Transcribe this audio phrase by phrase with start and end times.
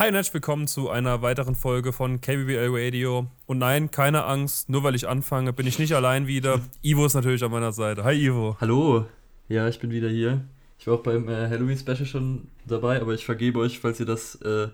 [0.00, 3.26] Hi und herzlich willkommen zu einer weiteren Folge von KBBL Radio.
[3.44, 6.62] Und nein, keine Angst, nur weil ich anfange, bin ich nicht allein wieder.
[6.80, 8.02] Ivo ist natürlich an meiner Seite.
[8.02, 8.56] Hi Ivo.
[8.62, 9.04] Hallo.
[9.50, 10.40] Ja, ich bin wieder hier.
[10.78, 14.36] Ich war auch beim äh, Halloween-Special schon dabei, aber ich vergebe euch, falls ihr das
[14.36, 14.68] äh,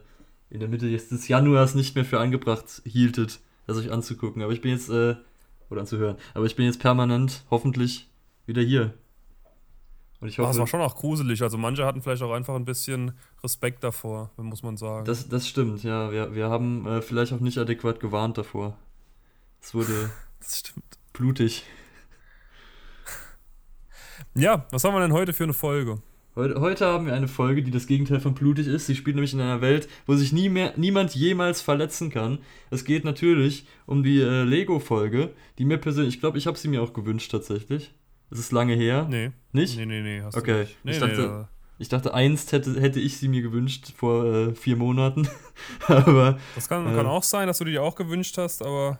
[0.48, 4.42] in der Mitte des Januars nicht mehr für angebracht hieltet, das euch anzugucken.
[4.42, 5.16] Aber ich bin jetzt, äh,
[5.70, 8.08] oder anzuhören, aber ich bin jetzt permanent, hoffentlich,
[8.46, 8.94] wieder hier.
[10.20, 11.42] Und ich hoffe, das war schon auch gruselig.
[11.42, 13.12] Also manche hatten vielleicht auch einfach ein bisschen
[13.44, 15.04] Respekt davor, muss man sagen.
[15.04, 16.10] Das, das stimmt, ja.
[16.10, 18.76] Wir, wir haben äh, vielleicht auch nicht adäquat gewarnt davor.
[19.60, 20.10] Es wurde
[20.40, 20.98] das stimmt.
[21.12, 21.64] blutig.
[24.34, 26.00] Ja, was haben wir denn heute für eine Folge?
[26.34, 28.86] Heute, heute haben wir eine Folge, die das Gegenteil von blutig ist.
[28.86, 32.38] Sie spielt nämlich in einer Welt, wo sich nie mehr, niemand jemals verletzen kann.
[32.70, 36.68] Es geht natürlich um die äh, Lego-Folge, die mir persönlich, ich glaube, ich habe sie
[36.68, 37.90] mir auch gewünscht tatsächlich.
[38.30, 39.06] Es ist lange her.
[39.08, 39.30] Nee.
[39.52, 39.76] Nicht?
[39.76, 40.22] Nee, nee, nee.
[40.22, 40.60] Hast okay.
[40.60, 40.76] Nicht.
[40.84, 41.44] Nee, ich, dachte, nee,
[41.78, 45.28] ich dachte, einst hätte, hätte ich sie mir gewünscht vor äh, vier Monaten.
[45.86, 46.38] aber.
[46.54, 48.98] Das kann, äh, kann auch sein, dass du die auch gewünscht hast, aber.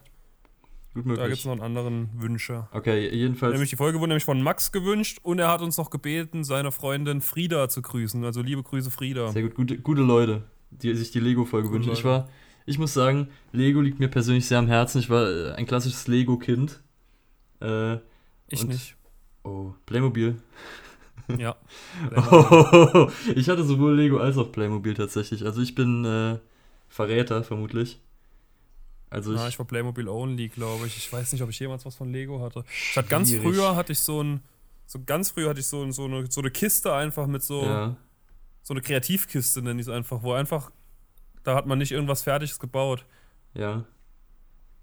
[0.95, 2.71] Da gibt es noch einen anderen Wünscher.
[2.73, 3.53] Okay, jedenfalls.
[3.53, 6.73] Nämlich die Folge wurde nämlich von Max gewünscht und er hat uns noch gebeten, seine
[6.73, 8.25] Freundin Frieda zu grüßen.
[8.25, 9.31] Also liebe Grüße, Frieda.
[9.31, 11.93] Sehr gut, gute, gute Leute, die sich die Lego-Folge wünschen.
[11.93, 12.31] Ich war,
[12.65, 15.01] ich muss sagen, Lego liegt mir persönlich sehr am Herzen.
[15.01, 16.83] Ich war äh, ein klassisches Lego-Kind.
[17.61, 17.97] Äh,
[18.49, 18.96] ich nicht.
[19.47, 20.43] Oh, Playmobil.
[21.39, 21.55] Ja.
[22.17, 25.45] oh, ich hatte sowohl Lego als auch Playmobil tatsächlich.
[25.45, 26.39] Also ich bin äh,
[26.89, 28.01] Verräter vermutlich.
[29.09, 30.97] Also ich, ja, ich war Playmobil only, glaube ich.
[30.97, 32.65] Ich weiß nicht, ob ich jemals was von Lego hatte.
[32.69, 34.41] Ich hatte ganz früher hatte ich so ein,
[34.87, 37.97] so ganz früher hatte ich so, so, eine, so eine Kiste einfach mit so, ja.
[38.63, 40.73] so eine Kreativkiste nenne ich es einfach, wo einfach,
[41.45, 43.05] da hat man nicht irgendwas Fertiges gebaut.
[43.55, 43.85] Ja.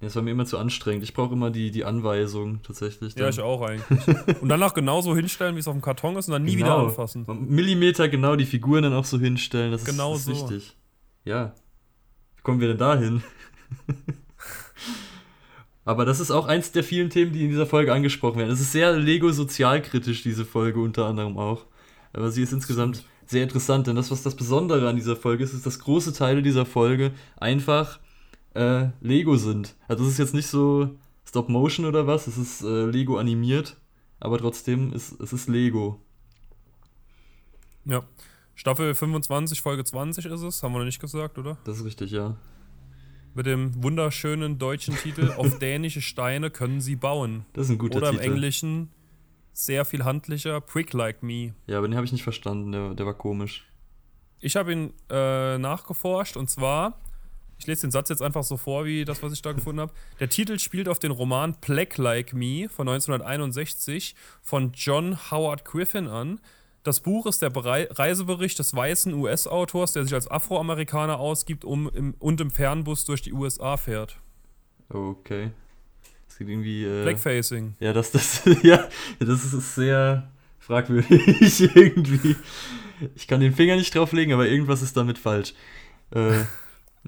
[0.04, 1.04] Das war mir immer zu anstrengend.
[1.04, 3.16] Ich brauche immer die, die Anweisung tatsächlich.
[3.16, 3.24] Dann.
[3.24, 4.42] Ja, ich auch eigentlich.
[4.42, 6.80] und danach genauso hinstellen, wie es auf dem Karton ist und dann nie genau.
[6.80, 7.26] wieder anfassen.
[7.48, 9.72] Millimeter genau die Figuren dann auch so hinstellen.
[9.72, 10.50] Das genau ist, das so.
[10.50, 10.76] wichtig.
[11.26, 11.54] Ja.
[12.36, 13.24] Wie kommen wir denn da hin?
[15.86, 18.52] Aber das ist auch eins der vielen Themen, die in dieser Folge angesprochen werden.
[18.52, 21.66] Es ist sehr Lego-sozialkritisch, diese Folge unter anderem auch.
[22.14, 25.54] Aber sie ist insgesamt sehr interessant, denn das, was das Besondere an dieser Folge ist,
[25.54, 28.00] ist, dass große Teile dieser Folge einfach
[28.54, 29.76] äh, Lego sind.
[29.88, 33.78] Also es ist jetzt nicht so Stop Motion oder was, es ist äh, Lego animiert,
[34.20, 36.00] aber trotzdem ist es ist Lego.
[37.86, 38.04] Ja.
[38.56, 41.58] Staffel 25, Folge 20 ist es, haben wir noch nicht gesagt, oder?
[41.64, 42.38] Das ist richtig, ja.
[43.34, 47.46] Mit dem wunderschönen deutschen Titel Auf dänische Steine können sie bauen.
[47.54, 48.24] Das ist ein guter Oder Titel.
[48.24, 48.90] im Englischen
[49.54, 51.54] sehr viel handlicher Prick Like Me.
[51.66, 53.66] Ja, aber den habe ich nicht verstanden, der, der war komisch.
[54.40, 57.00] Ich habe ihn äh, nachgeforscht und zwar
[57.64, 59.94] ich lese den Satz jetzt einfach so vor, wie das, was ich da gefunden habe.
[60.20, 66.08] Der Titel spielt auf den Roman Plague Like Me von 1961 von John Howard Griffin
[66.08, 66.42] an.
[66.84, 72.16] Das Buch ist der Reisebericht des weißen US-Autors, der sich als Afroamerikaner ausgibt um im,
[72.20, 74.18] und im Fernbus durch die USA fährt.
[74.90, 75.52] Okay.
[76.28, 76.84] Das geht irgendwie.
[76.84, 77.76] Äh, Blackfacing.
[77.80, 82.36] Ja, das, das, ja, das ist sehr fragwürdig irgendwie.
[83.16, 85.54] Ich kann den Finger nicht drauflegen, aber irgendwas ist damit falsch.
[86.12, 86.44] Äh,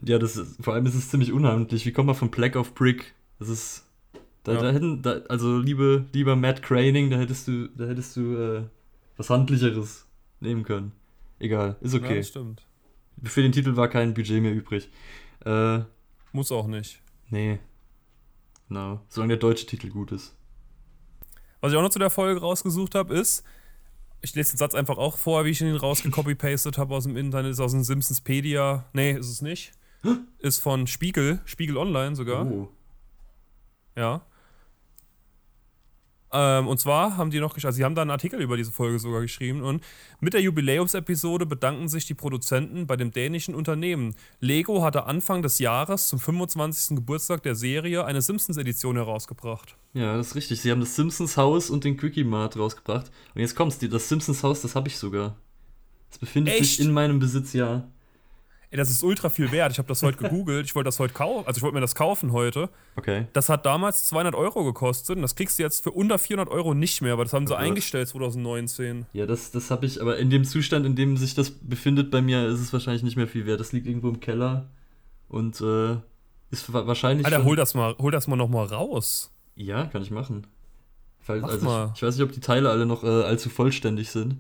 [0.04, 1.86] ja, das ist, vor allem ist es ziemlich unheimlich.
[1.86, 3.14] Wie kommt man von Black auf Brick?
[3.40, 3.86] Das ist.
[4.44, 4.62] Da, ja.
[4.62, 8.64] da hätten, da, also liebe, lieber Matt Craning, da hättest du, da hättest du äh,
[9.18, 10.06] was Handlicheres
[10.40, 10.92] nehmen können.
[11.40, 12.10] Egal, ist okay.
[12.10, 12.62] Ja, das stimmt.
[13.24, 14.90] Für den Titel war kein Budget mehr übrig.
[15.46, 15.80] Äh,
[16.32, 17.02] Muss auch nicht.
[17.30, 17.60] Nee.
[18.68, 19.02] Genau.
[19.10, 20.36] Solange der deutsche Titel gut ist.
[21.62, 23.44] Was ich auch noch zu der Folge rausgesucht habe, ist,
[24.22, 27.52] ich lese den Satz einfach auch vor, wie ich ihn rausgecopy-pastet habe aus dem Internet,
[27.52, 28.86] ist aus dem Simpsonspedia.
[28.94, 29.72] Nee, ist es nicht.
[30.40, 32.46] Ist von Spiegel, Spiegel Online sogar.
[32.46, 32.70] Oh.
[33.96, 34.26] Ja.
[36.36, 39.00] Ähm, und zwar haben die noch, also sie haben da einen Artikel über diese Folge
[39.00, 39.82] sogar geschrieben und
[40.20, 44.16] mit der Jubiläumsepisode bedanken sich die Produzenten bei dem dänischen Unternehmen.
[44.42, 46.98] Lego hatte Anfang des Jahres zum 25.
[46.98, 49.78] Geburtstag der Serie eine Simpsons-Edition herausgebracht.
[49.94, 50.60] Ja, das ist richtig.
[50.60, 53.12] Sie haben das Simpsons-Haus und den Quickie Mart rausgebracht.
[53.34, 55.38] Und jetzt kommst du, das Simpsons-Haus, das habe ich sogar.
[56.10, 56.78] Das befindet Echt?
[56.78, 57.88] sich in meinem Besitz, ja.
[58.72, 59.72] Ey, das ist ultra viel wert.
[59.72, 60.66] Ich habe das heute gegoogelt.
[60.66, 61.48] Ich wollte das heute kaufen.
[61.48, 62.70] Also, ich wollte mir das kaufen heute.
[62.96, 63.28] Okay.
[63.34, 65.16] Das hat damals 200 Euro gekostet.
[65.16, 67.14] Und das kriegst du jetzt für unter 400 Euro nicht mehr.
[67.14, 69.06] Aber das haben sie oh eingestellt 2019.
[69.14, 70.02] Ja, das, das habe ich.
[70.02, 73.18] Aber in dem Zustand, in dem sich das befindet bei mir, ist es wahrscheinlich nicht
[73.18, 73.60] mehr viel wert.
[73.60, 74.70] Das liegt irgendwo im Keller.
[75.30, 75.98] Und äh,
[76.52, 77.26] ist wahrscheinlich.
[77.26, 79.32] Alter, hol das mal, hol das mal nochmal raus.
[79.56, 80.48] Ja, kann ich machen.
[81.20, 81.86] Falls, Mach also mal.
[81.94, 84.38] Ich, ich, weiß nicht, ob die Teile alle noch äh, allzu vollständig sind.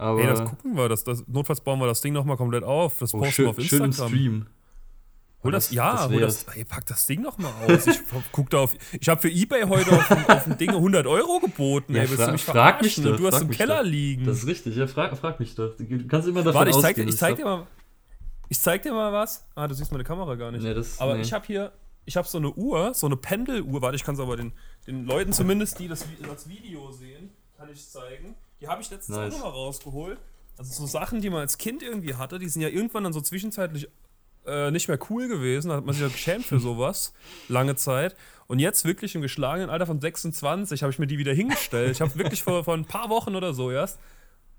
[0.00, 0.88] Aber Ey, das gucken wir.
[0.88, 2.98] Das, das, notfalls bauen wir das Ding nochmal komplett auf.
[2.98, 3.92] Das oh, posten schön, wir auf Instagram.
[3.92, 4.46] Schön im Stream.
[5.42, 7.86] Hol das, das ja, das hol das, ey, pack das Ding nochmal aus.
[7.86, 8.00] Ich
[8.32, 8.74] guck da auf.
[8.98, 11.94] Ich habe für Ebay heute auf, auf ein Ding 100 Euro geboten.
[11.94, 13.90] Ja, ey, willst du mich frag mich doch, Du hast im Keller doch.
[13.90, 14.24] liegen.
[14.24, 15.76] Das ist richtig, ja, frag, frag mich doch.
[15.76, 17.66] Du kannst immer davon Warte, ich zeig, dir, ich zeig dir mal.
[18.48, 19.46] Ich zeig dir mal was.
[19.54, 20.62] Ah, du siehst meine Kamera gar nicht.
[20.62, 21.22] Nee, das, aber nee.
[21.22, 21.72] ich habe hier,
[22.06, 23.82] ich habe so eine Uhr, so eine Pendeluhr.
[23.82, 24.52] Warte, ich kann es aber den,
[24.86, 28.34] den Leuten zumindest, die das, das Video sehen, kann ich zeigen.
[28.60, 29.34] Die habe ich letztens Nice.
[29.34, 30.18] auch nochmal rausgeholt.
[30.58, 33.20] Also so Sachen, die man als Kind irgendwie hatte, die sind ja irgendwann dann so
[33.20, 33.88] zwischenzeitlich
[34.46, 35.68] äh, nicht mehr cool gewesen.
[35.70, 37.12] Da hat man sich ja geschämt für sowas.
[37.48, 38.14] Lange Zeit.
[38.46, 41.92] Und jetzt wirklich im geschlagenen Alter von 26 habe ich mir die wieder hingestellt.
[41.92, 43.98] Ich habe wirklich vor, vor ein paar Wochen oder so erst.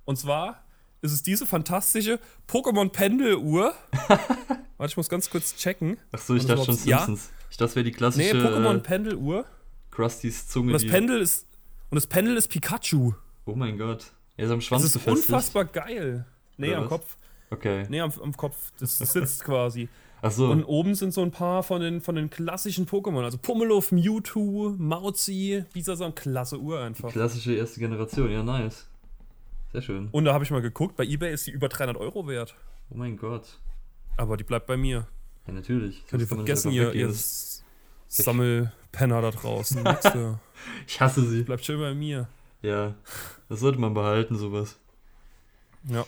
[0.05, 0.63] Und zwar
[1.01, 3.73] ist es diese fantastische Pokémon-Pendeluhr.
[4.77, 5.97] Warte, ich muss ganz kurz checken.
[6.11, 7.05] Ach so, ich dachte schon überhaupt- ja?
[7.05, 7.29] Simpsons.
[7.51, 9.45] Ich dachte, das wäre die Nee, klassische äh, Pokémon-Pendeluhr.
[9.91, 10.67] Krustys Zunge.
[10.67, 11.45] Und das Pendel ist.
[11.89, 13.13] Und das Pendel ist Pikachu.
[13.45, 14.11] Oh mein Gott.
[14.37, 15.29] Er ist am Schwanz Das ist befestigt.
[15.29, 16.25] unfassbar geil.
[16.57, 16.89] Nee, Oder am was?
[16.89, 17.17] Kopf.
[17.49, 17.85] Okay.
[17.89, 18.71] Nee, am, am Kopf.
[18.79, 19.89] Das, das sitzt quasi.
[20.21, 20.51] Ach so.
[20.51, 23.23] Und oben sind so ein paar von den, von den klassischen Pokémon.
[23.23, 26.13] Also Pummeluff, Mewtwo, Mauzi, Bisasam.
[26.13, 27.11] Klasse Uhr einfach.
[27.11, 28.87] Klassische erste Generation, ja, nice.
[29.71, 30.09] Sehr schön.
[30.11, 32.55] Und da habe ich mal geguckt, bei Ebay ist die über 300 Euro wert.
[32.91, 33.59] Oh mein Gott.
[34.17, 35.07] Aber die bleibt bei mir.
[35.47, 36.05] Ja, natürlich.
[36.07, 37.11] Könnt ihr vergessen, ihr, ihr
[38.07, 39.83] Sammelpenner da draußen.
[40.87, 41.41] Ich hasse sie.
[41.41, 42.27] Bleibt schön bei mir.
[42.61, 42.95] Ja.
[43.49, 44.77] Das sollte man behalten, sowas.
[45.83, 46.05] Ja.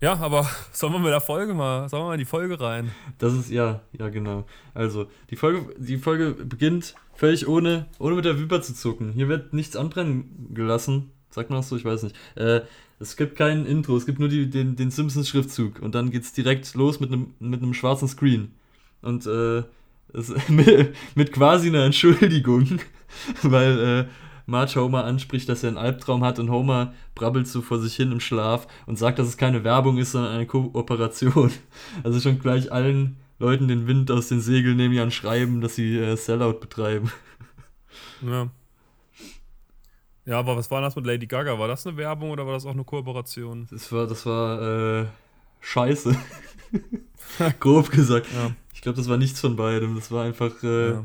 [0.00, 2.90] Ja, aber sollen wir mit der Folge mal, sollen wir mal in die Folge rein?
[3.18, 4.44] Das ist, ja, ja, genau.
[4.74, 9.12] Also, die Folge, die Folge beginnt völlig ohne, ohne mit der Wimper zu zucken.
[9.12, 11.10] Hier wird nichts anbrennen gelassen.
[11.30, 11.76] Sagt man das so?
[11.76, 12.16] Ich weiß nicht.
[12.36, 12.62] Äh,
[13.00, 15.80] es gibt kein Intro, es gibt nur die, den, den Simpsons-Schriftzug.
[15.80, 18.52] Und dann geht's direkt los mit einem mit einem schwarzen Screen.
[19.02, 19.62] Und äh,
[20.12, 22.78] es, mit, mit quasi einer Entschuldigung,
[23.42, 24.04] weil äh,
[24.46, 28.12] Marge Homer anspricht, dass er einen Albtraum hat und Homer brabbelt so vor sich hin
[28.12, 31.50] im Schlaf und sagt, dass es keine Werbung ist, sondern eine Kooperation.
[32.02, 35.98] Also schon gleich allen Leuten den Wind aus den Segeln nehmen, die anschreiben, dass sie
[35.98, 37.10] äh, Sellout betreiben.
[38.22, 38.48] Ja.
[40.26, 41.58] Ja, aber was war das mit Lady Gaga?
[41.58, 43.68] War das eine Werbung oder war das auch eine Kooperation?
[43.70, 45.06] Das war, das war äh,
[45.60, 46.16] scheiße.
[47.60, 48.26] Grob gesagt.
[48.34, 48.52] Ja.
[48.72, 49.94] Ich glaube, das war nichts von beidem.
[49.96, 50.62] Das war einfach.
[50.62, 51.04] Äh, ja.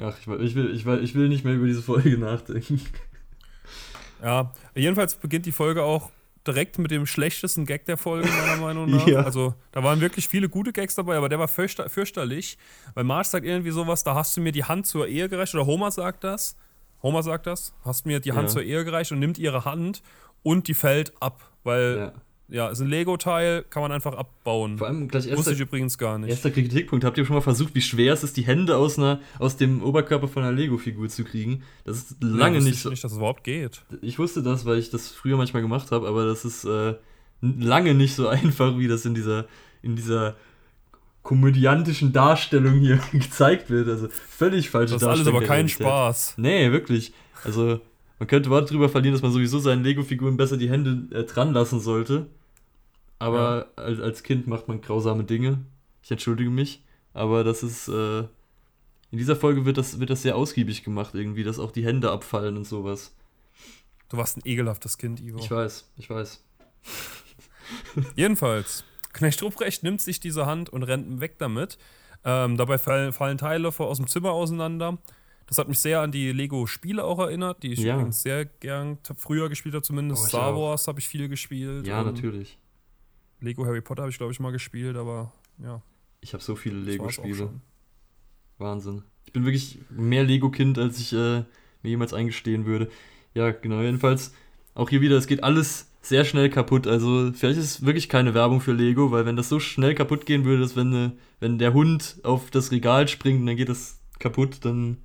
[0.00, 2.80] Ach, ich, will- ich, will, ich, will, ich will nicht mehr über diese Folge nachdenken.
[4.22, 6.10] Ja, jedenfalls beginnt die Folge auch
[6.46, 9.06] direkt mit dem schlechtesten Gag der Folge, meiner Meinung nach.
[9.06, 9.20] Ja.
[9.22, 12.58] Also, da waren wirklich viele gute Gags dabei, aber der war fürchter fürchterlich.
[12.94, 15.66] Weil Marge sagt irgendwie sowas, da hast du mir die Hand zur Ehe gereicht, oder
[15.66, 16.56] Homer sagt das.
[17.02, 18.54] Homer sagt das, hast mir die Hand Ja.
[18.54, 20.02] zur Ehe gereicht und nimmt ihre Hand
[20.42, 21.48] und die fällt ab.
[21.62, 22.12] Weil, ja,
[22.48, 22.68] Ja.
[22.68, 24.78] ist ein Lego-Teil, kann man einfach abbauen.
[24.78, 26.30] Vor allem gleich Wusste erster, ich übrigens gar nicht.
[26.30, 27.04] erster Kritikpunkt.
[27.04, 29.82] Habt ihr schon mal versucht, wie schwer es ist, die Hände aus, einer, aus dem
[29.82, 31.62] Oberkörper von einer Lego-Figur zu kriegen?
[31.84, 32.90] Das ist lange wusste nicht ich so.
[32.90, 33.82] nicht, dass es überhaupt geht.
[34.00, 36.94] Ich wusste das, weil ich das früher manchmal gemacht habe, aber das ist äh,
[37.40, 39.46] lange nicht so einfach, wie das in dieser,
[39.82, 40.36] in dieser
[41.22, 43.88] komödiantischen Darstellung hier gezeigt wird.
[43.88, 45.68] Also völlig falsche Das ist alles Darstellung aber kein.
[45.68, 46.34] Spaß.
[46.38, 47.12] Nee, wirklich.
[47.44, 47.80] Also,
[48.18, 51.52] man könnte Worte drüber verlieren, dass man sowieso seinen Lego-Figuren besser die Hände äh, dran
[51.52, 52.26] lassen sollte.
[53.18, 55.64] Aber als, als Kind macht man grausame Dinge.
[56.02, 56.84] Ich entschuldige mich.
[57.14, 58.20] Aber das ist, äh,
[59.10, 62.10] in dieser Folge wird das, wird das sehr ausgiebig gemacht, irgendwie, dass auch die Hände
[62.12, 63.14] abfallen und sowas.
[64.08, 65.38] Du warst ein ekelhaftes Kind, Ivo.
[65.38, 66.44] Ich weiß, ich weiß.
[68.16, 71.78] Jedenfalls, Knecht Ruprecht nimmt sich diese Hand und rennt weg damit.
[72.24, 74.98] Ähm, dabei fallen, fallen Teile aus dem Zimmer auseinander.
[75.46, 77.94] Das hat mich sehr an die Lego-Spiele auch erinnert, die ich Ja.
[77.94, 80.60] übrigens sehr gern früher gespielt habe, zumindest Oh, Star auch.
[80.70, 81.86] Wars habe ich viel gespielt.
[81.86, 82.58] Ja, natürlich.
[83.40, 85.32] Lego Harry Potter habe ich, glaube ich, mal gespielt, aber
[85.62, 85.82] ja.
[86.20, 87.50] Ich habe so viele Lego-Spiele.
[88.58, 89.02] Wahnsinn.
[89.24, 91.44] Ich bin wirklich mehr Lego-Kind, als ich äh,
[91.82, 92.90] mir jemals eingestehen würde.
[93.34, 93.80] Ja, genau.
[93.82, 94.32] Jedenfalls
[94.74, 96.86] auch hier wieder, es geht alles sehr schnell kaputt.
[96.86, 100.26] Also vielleicht ist es wirklich keine Werbung für Lego, weil wenn das so schnell kaputt
[100.26, 103.68] gehen würde, dass wenn, ne, wenn der Hund auf das Regal springt und dann geht
[103.68, 104.98] das kaputt, dann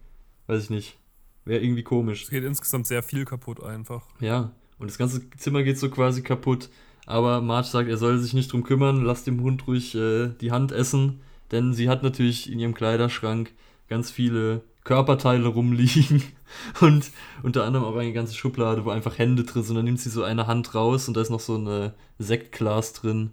[0.47, 0.97] weiß ich nicht.
[1.45, 2.23] Wäre irgendwie komisch.
[2.23, 4.05] Es geht insgesamt sehr viel kaputt einfach.
[4.19, 6.69] Ja, und das ganze Zimmer geht so quasi kaputt.
[7.05, 10.51] Aber Marge sagt, er soll sich nicht drum kümmern, lass dem Hund ruhig äh, die
[10.51, 11.19] Hand essen,
[11.51, 13.51] denn sie hat natürlich in ihrem Kleiderschrank
[13.89, 16.23] ganz viele Körperteile rumliegen
[16.81, 19.71] und unter anderem auch eine ganze Schublade, wo einfach Hände drin sind.
[19.71, 22.93] Und dann nimmt sie so eine Hand raus und da ist noch so ein Sektglas
[22.93, 23.31] drin.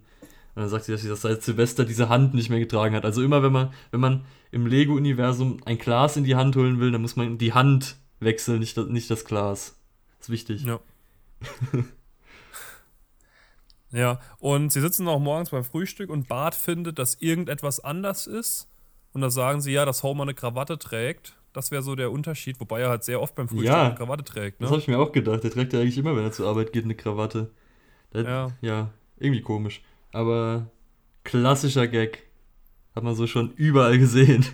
[0.55, 3.05] Und dann sagt sie, dass sie das seit Silvester diese Hand nicht mehr getragen hat.
[3.05, 6.91] Also immer, wenn man, wenn man im Lego-Universum ein Glas in die Hand holen will,
[6.91, 9.77] dann muss man die Hand wechseln, nicht das, nicht das Glas.
[10.19, 10.65] Das ist wichtig.
[10.65, 10.81] Ja.
[13.93, 18.69] ja, und sie sitzen auch morgens beim Frühstück und Bart findet, dass irgendetwas anders ist.
[19.13, 21.37] Und da sagen sie ja, dass Homer eine Krawatte trägt.
[21.53, 23.87] Das wäre so der Unterschied, wobei er halt sehr oft beim Frühstück Ja.
[23.87, 24.61] eine Krawatte trägt.
[24.61, 24.71] Das Ne?
[24.71, 25.43] habe ich mir auch gedacht.
[25.43, 27.51] Der trägt ja eigentlich immer, wenn er zur Arbeit geht, eine Krawatte.
[28.15, 28.51] Der, ja.
[28.61, 28.91] Ja.
[29.19, 29.83] irgendwie komisch.
[30.13, 30.71] Aber
[31.25, 32.23] klassischer Gag.
[32.95, 34.45] Hat man so schon überall gesehen.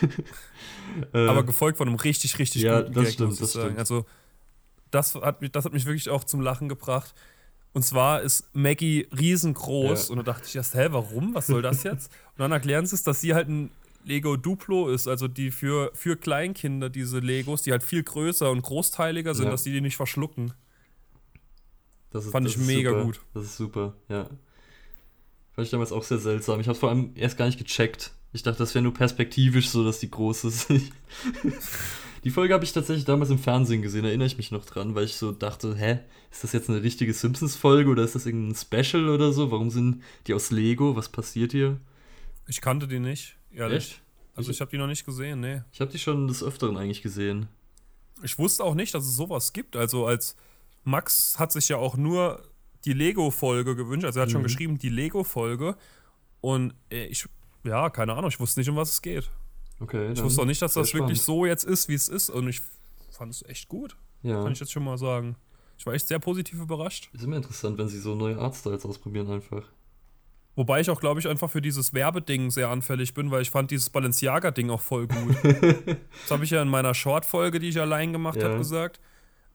[1.12, 3.64] Aber gefolgt von einem richtig, richtig Ja, guten das Gag, stimmt, muss ich das sagen.
[3.66, 3.78] stimmt.
[3.78, 4.06] Also,
[4.90, 7.14] das hat, mich, das hat mich wirklich auch zum Lachen gebracht.
[7.72, 10.08] Und zwar ist Maggie riesengroß.
[10.08, 10.12] Ja.
[10.12, 11.34] Und da dachte ich erst, hä, warum?
[11.34, 12.10] Was soll das jetzt?
[12.32, 13.70] Und dann erklären sie es, dass sie halt ein
[14.04, 18.62] Lego Duplo ist, also die für, für Kleinkinder, diese Legos, die halt viel größer und
[18.62, 19.50] großteiliger sind, Ja.
[19.50, 20.52] dass die die nicht verschlucken.
[22.10, 23.04] Das ist, Fand das ich mega super.
[23.04, 23.20] gut.
[23.34, 24.24] Das ist super, ja.
[25.52, 26.58] Fand ich damals auch sehr seltsam.
[26.60, 28.12] Ich habe vor allem erst gar nicht gecheckt.
[28.32, 30.68] Ich dachte, das wäre nur perspektivisch so, dass die groß ist.
[32.24, 35.04] die Folge habe ich tatsächlich damals im Fernsehen gesehen, erinnere ich mich noch dran, weil
[35.04, 36.00] ich so dachte, hä,
[36.30, 39.50] ist das jetzt eine richtige Simpsons-Folge oder ist das irgendein Special oder so?
[39.50, 40.96] Warum sind die aus Lego?
[40.96, 41.78] Was passiert hier?
[42.46, 43.76] Ich kannte die nicht, ehrlich.
[43.92, 44.02] Echt?
[44.34, 45.62] Also ich habe die noch nicht gesehen, nee.
[45.72, 47.48] Ich habe die schon des Öfteren eigentlich gesehen.
[48.22, 49.76] Ich wusste auch nicht, dass es sowas gibt.
[49.76, 50.36] Also als
[50.84, 52.42] Max hat sich ja auch nur
[52.84, 54.04] die Lego-Folge gewünscht.
[54.04, 54.44] Also er hat schon Mhm.
[54.46, 55.76] geschrieben, die Lego-Folge.
[56.40, 57.26] Und äh, ich,
[57.64, 59.30] ja, keine Ahnung, ich wusste nicht, um was es geht.
[59.80, 60.12] Okay.
[60.12, 61.38] Ich wusste auch nicht, dass das wirklich spannend.
[61.40, 62.30] so jetzt ist, wie es ist.
[62.30, 62.60] Und ich
[63.10, 63.96] fand es echt gut.
[64.22, 64.42] Ja.
[64.42, 65.36] Kann ich jetzt schon mal sagen.
[65.78, 67.08] Ich war echt sehr positiv überrascht.
[67.14, 69.62] Ist immer interessant, wenn sie so neue Artstyles ausprobieren einfach.
[70.56, 73.70] Wobei ich auch, glaube ich, einfach für dieses Werbeding sehr anfällig bin, weil ich fand
[73.70, 75.36] dieses Balenciaga-Ding auch voll gut.
[75.44, 78.48] das habe ich ja in meiner Short-Folge, die ich allein gemacht Ja.
[78.48, 79.00] habe, gesagt,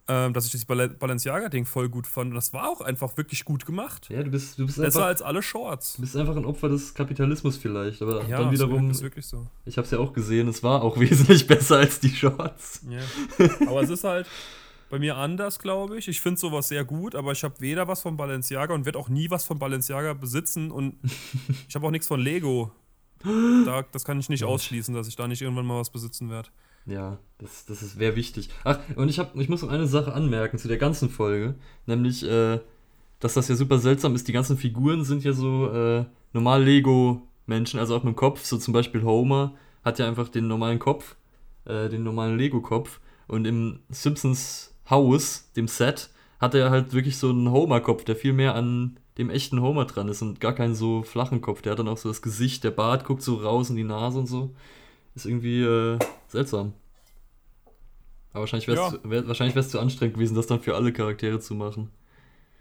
[0.08, 2.30] ähm, dass ich das Bale- Balenciaga-Ding voll gut fand.
[2.30, 4.08] Und das war auch einfach wirklich gut gemacht.
[4.10, 5.94] Ja, du bist, du bist Besser einfach, als alle Shorts.
[5.96, 9.48] du bist einfach ein Opfer des Kapitalismus vielleicht, aber Ja, dann wiederum, ist wirklich so.
[9.66, 12.82] ich habe es ja auch gesehen, es war auch wesentlich besser als die Shorts.
[12.90, 13.00] Ja.
[13.68, 14.28] Aber es ist halt
[14.92, 16.08] bei mir anders, glaube ich.
[16.08, 19.10] Ich finde sowas sehr gut, aber ich habe weder was von Balenciaga und werde auch
[19.10, 20.96] nie was von Balenciaga besitzen und
[21.68, 22.72] ich habe auch nichts von Lego.
[23.66, 26.50] Da, das kann ich nicht ausschließen, dass ich da nicht irgendwann mal was besitzen werde.
[26.86, 28.50] Ja, das, das ist sehr wichtig.
[28.64, 31.56] Ach, und ich, hab, ich muss noch eine Sache anmerken zu der ganzen Folge,
[31.88, 32.60] nämlich, äh,
[33.20, 34.28] dass das ja super seltsam ist.
[34.28, 38.44] Die ganzen Figuren sind ja so äh, normal Lego-Menschen, also auch mit dem Kopf.
[38.46, 41.16] So zum Beispiel Homer hat ja einfach den normalen Kopf,
[41.66, 43.00] äh, den normalen Lego-Kopf.
[43.28, 48.34] Und im Simpsons Haus, dem Set, hat er halt wirklich so einen Homer-Kopf, der viel
[48.34, 51.62] mehr an dem echten Homer dran ist und gar keinen so flachen Kopf.
[51.62, 54.20] Der hat dann auch so das Gesicht, der Bart guckt so raus in die Nase
[54.20, 54.54] und so.
[55.16, 56.74] Ist irgendwie äh, seltsam.
[58.32, 59.00] Aber wahrscheinlich wäre es Ja.
[59.10, 61.90] wär, wahrscheinlich wär's zu anstrengend gewesen, das dann für alle Charaktere zu machen.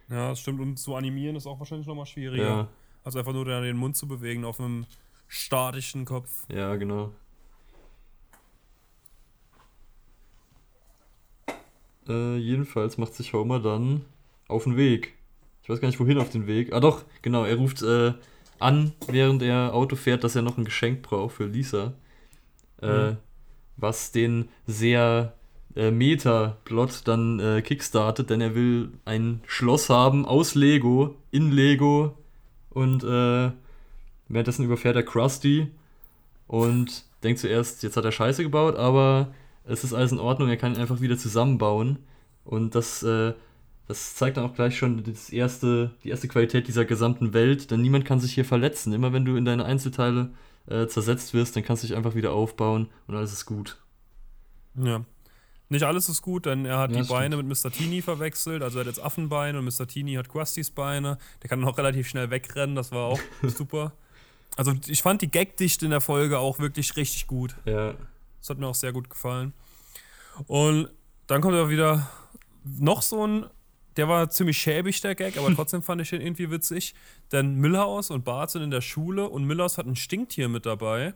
[0.08, 0.60] Ja, das stimmt.
[0.60, 2.44] Und zu animieren ist auch wahrscheinlich nochmal schwieriger.
[2.44, 2.68] Ja,
[3.02, 4.86] Also einfach nur den Mund zu bewegen auf einem
[5.28, 6.46] statischen Kopf.
[6.48, 7.10] ja, genau.
[12.08, 14.02] Äh, jedenfalls macht sich Homer dann
[14.48, 15.14] auf den Weg.
[15.62, 16.72] Ich weiß gar nicht, wohin auf den Weg.
[16.74, 18.12] Ah doch, genau, er ruft äh,
[18.58, 21.94] an, während er Auto fährt, dass er noch ein Geschenk braucht für Lisa.
[22.82, 23.16] Äh, Mhm.
[23.76, 25.34] Was den sehr
[25.76, 32.16] äh, Meta-Plot dann äh, kickstartet, denn er will ein Schloss haben aus Lego, in Lego
[32.70, 33.50] und äh,
[34.28, 35.68] währenddessen überfährt er Krusty
[36.46, 39.32] und denkt zuerst, jetzt hat er Scheiße gebaut, aber
[39.64, 41.98] es ist alles in Ordnung, er kann ihn einfach wieder zusammenbauen
[42.44, 43.32] und das, äh,
[43.88, 47.82] das zeigt dann auch gleich schon das erste, die erste Qualität dieser gesamten Welt, denn
[47.82, 48.92] niemand kann sich hier verletzen.
[48.92, 50.30] Immer wenn du in deine Einzelteile
[50.66, 53.76] äh, zersetzt wirst, dann kannst du dich einfach wieder aufbauen und alles ist gut.
[54.74, 55.04] Ja.
[55.70, 57.70] Nicht alles ist gut, denn er hat Ja, die Beine mit Mr.
[57.70, 58.62] Teeny verwechselt.
[58.62, 59.86] Also er hat jetzt Affenbeine und Mr.
[59.86, 61.18] Teeny hat Krustys Beine.
[61.42, 63.92] Der kann auch relativ schnell wegrennen, das war auch super.
[64.56, 67.56] Also ich fand die Gagdichte in der Folge auch wirklich richtig gut.
[67.64, 67.94] Ja,
[68.40, 69.52] Das hat mir auch sehr gut gefallen.
[70.46, 70.90] Und
[71.26, 72.08] dann kommt aber wieder
[72.62, 73.46] noch so ein,
[73.96, 76.94] der war ziemlich schäbig, der Gag, aber trotzdem fand ich den irgendwie witzig.
[77.32, 81.14] Denn Millhouse und Bart sind in der Schule und Millhouse hat ein Stinktier mit dabei.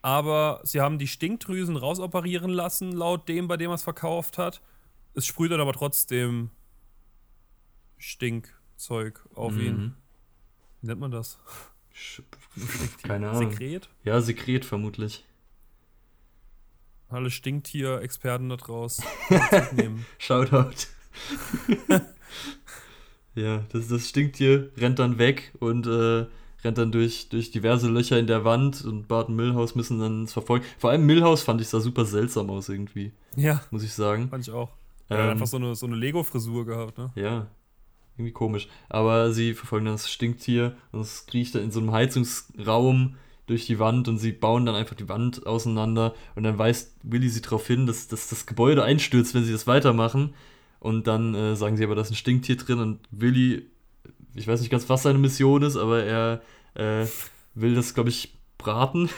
[0.00, 4.62] Aber sie haben die Stinkdrüsen rausoperieren lassen, laut dem, bei dem er es verkauft hat.
[5.14, 6.50] Es sprüht dann aber trotzdem
[7.96, 9.76] Stinkzeug auf ihn.
[9.76, 9.94] Mhm.
[10.80, 11.38] Wie nennt man das?
[11.94, 12.22] Sch-
[13.02, 13.50] Keine Ahnung.
[13.50, 13.88] Sekret?
[14.04, 15.24] Ja, Sekret vermutlich.
[17.08, 19.02] Alle Stinktier-Experten da draus.
[20.18, 20.86] Shoutout.
[23.34, 26.26] ja, das, das Stinktier rennt dann weg und äh,
[26.64, 30.24] rennt dann durch, durch diverse Löcher in der Wand und Bart und Milhouse müssen dann
[30.24, 30.64] es verfolgen.
[30.78, 34.28] Vor allem Milhouse fand ich sah super seltsam aus irgendwie, Ja, muss ich sagen.
[34.28, 34.70] fand ich auch.
[35.08, 37.10] Er hat Ähm, einfach so eine, so eine Lego-Frisur gehabt, ne?
[37.14, 37.46] Ja,
[38.16, 38.68] irgendwie komisch.
[38.88, 43.14] Aber sie verfolgen dann das Stinktier und es kriecht dann in so einem Heizungsraum
[43.46, 47.30] durch die Wand und sie bauen dann einfach die Wand auseinander und dann weist Willy
[47.30, 50.34] sie darauf hin, dass, dass das Gebäude einstürzt, wenn sie das weitermachen.
[50.80, 53.66] Und dann äh, sagen sie aber, da ist ein Stinktier drin und Willy,
[54.34, 56.42] ich weiß nicht ganz, was seine Mission ist, aber er
[56.74, 57.06] äh,
[57.54, 59.08] will das, glaube ich, braten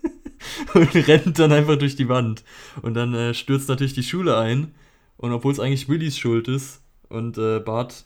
[0.74, 2.44] und rennt dann einfach durch die Wand.
[2.82, 4.74] Und dann äh, stürzt natürlich die Schule ein.
[5.16, 8.04] Und obwohl es eigentlich Willys Schuld ist und äh, Bart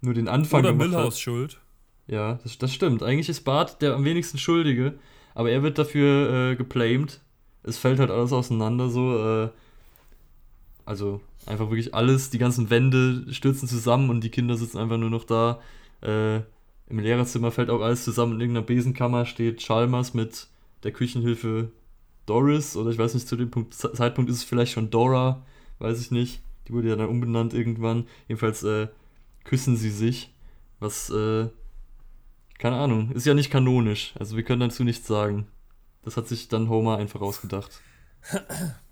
[0.00, 1.20] nur den Anfang Oder gemacht Milhouse hat.
[1.20, 1.60] schuld.
[2.06, 3.02] Ja, das, das stimmt.
[3.02, 4.94] Eigentlich ist Bart der am wenigsten Schuldige,
[5.34, 7.20] aber er wird dafür äh, geblamed.
[7.62, 9.44] Es fällt halt alles auseinander so.
[9.44, 9.48] Äh,
[10.84, 15.10] also einfach wirklich alles, die ganzen Wände stürzen zusammen und die Kinder sitzen einfach nur
[15.10, 15.60] noch da.
[16.02, 16.36] Äh,
[16.88, 18.34] Im Lehrerzimmer fällt auch alles zusammen.
[18.34, 20.48] In irgendeiner Besenkammer steht Chalmers mit
[20.82, 21.70] der Küchenhilfe
[22.26, 25.44] Doris oder ich weiß nicht, zu dem Punkt, Zeitpunkt ist es vielleicht schon Dora,
[25.78, 26.40] weiß ich nicht.
[26.66, 28.06] Die wurde ja dann umbenannt irgendwann.
[28.28, 28.88] Jedenfalls äh,
[29.44, 30.32] küssen sie sich,
[30.80, 31.48] was, äh,
[32.58, 34.14] keine Ahnung, ist ja nicht kanonisch.
[34.18, 35.46] Also wir können dazu nichts sagen.
[36.02, 37.80] Das hat sich dann Homer einfach ausgedacht.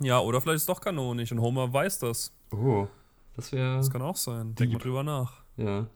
[0.00, 2.32] Ja, oder vielleicht ist es doch kanonisch und Homer weiß das.
[2.50, 2.88] Oh,
[3.36, 3.76] das wäre.
[3.76, 4.54] Das kann auch sein.
[4.54, 5.42] Denk mal drüber nach.
[5.56, 5.86] Ja.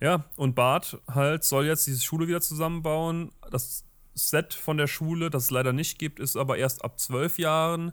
[0.00, 3.32] Ja, und Bart halt soll jetzt diese Schule wieder zusammenbauen.
[3.50, 3.84] Das
[4.14, 7.92] Set von der Schule, das es leider nicht gibt, ist aber erst ab zwölf Jahren.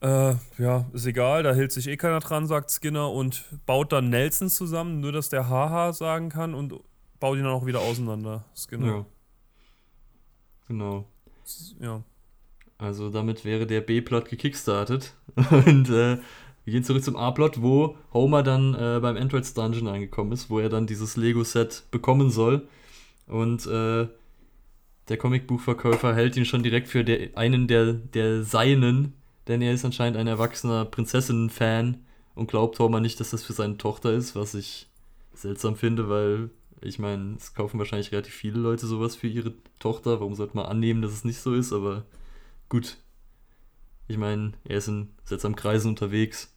[0.00, 4.08] Äh, ja, ist egal, da hält sich eh keiner dran, sagt Skinner und baut dann
[4.08, 6.74] Nelson zusammen, nur dass der Haha sagen kann und
[7.18, 8.44] baut ihn dann auch wieder auseinander.
[8.54, 8.86] Skinner.
[8.86, 9.06] Ja.
[10.68, 11.04] Genau.
[11.80, 12.02] Ja.
[12.80, 15.12] Also damit wäre der B-Plot gekickstartet.
[15.50, 16.16] Und äh,
[16.64, 20.60] wir gehen zurück zum A-Plot, wo Homer dann äh, beim Androids Dungeon angekommen ist, wo
[20.60, 22.66] er dann dieses Lego-Set bekommen soll.
[23.26, 24.08] Und äh,
[25.08, 29.12] der Comicbuchverkäufer hält ihn schon direkt für der, einen der, der Seinen,
[29.46, 31.98] denn er ist anscheinend ein erwachsener Prinzessinnen-Fan
[32.34, 34.88] und glaubt Homer nicht, dass das für seine Tochter ist, was ich
[35.34, 40.20] seltsam finde, weil ich meine, es kaufen wahrscheinlich relativ viele Leute sowas für ihre Tochter.
[40.20, 41.72] Warum sollte man annehmen, dass es nicht so ist?
[41.74, 42.04] Aber
[42.70, 42.96] gut.
[44.08, 46.54] Ich meine, er ist in seltsamen Kreisen unterwegs.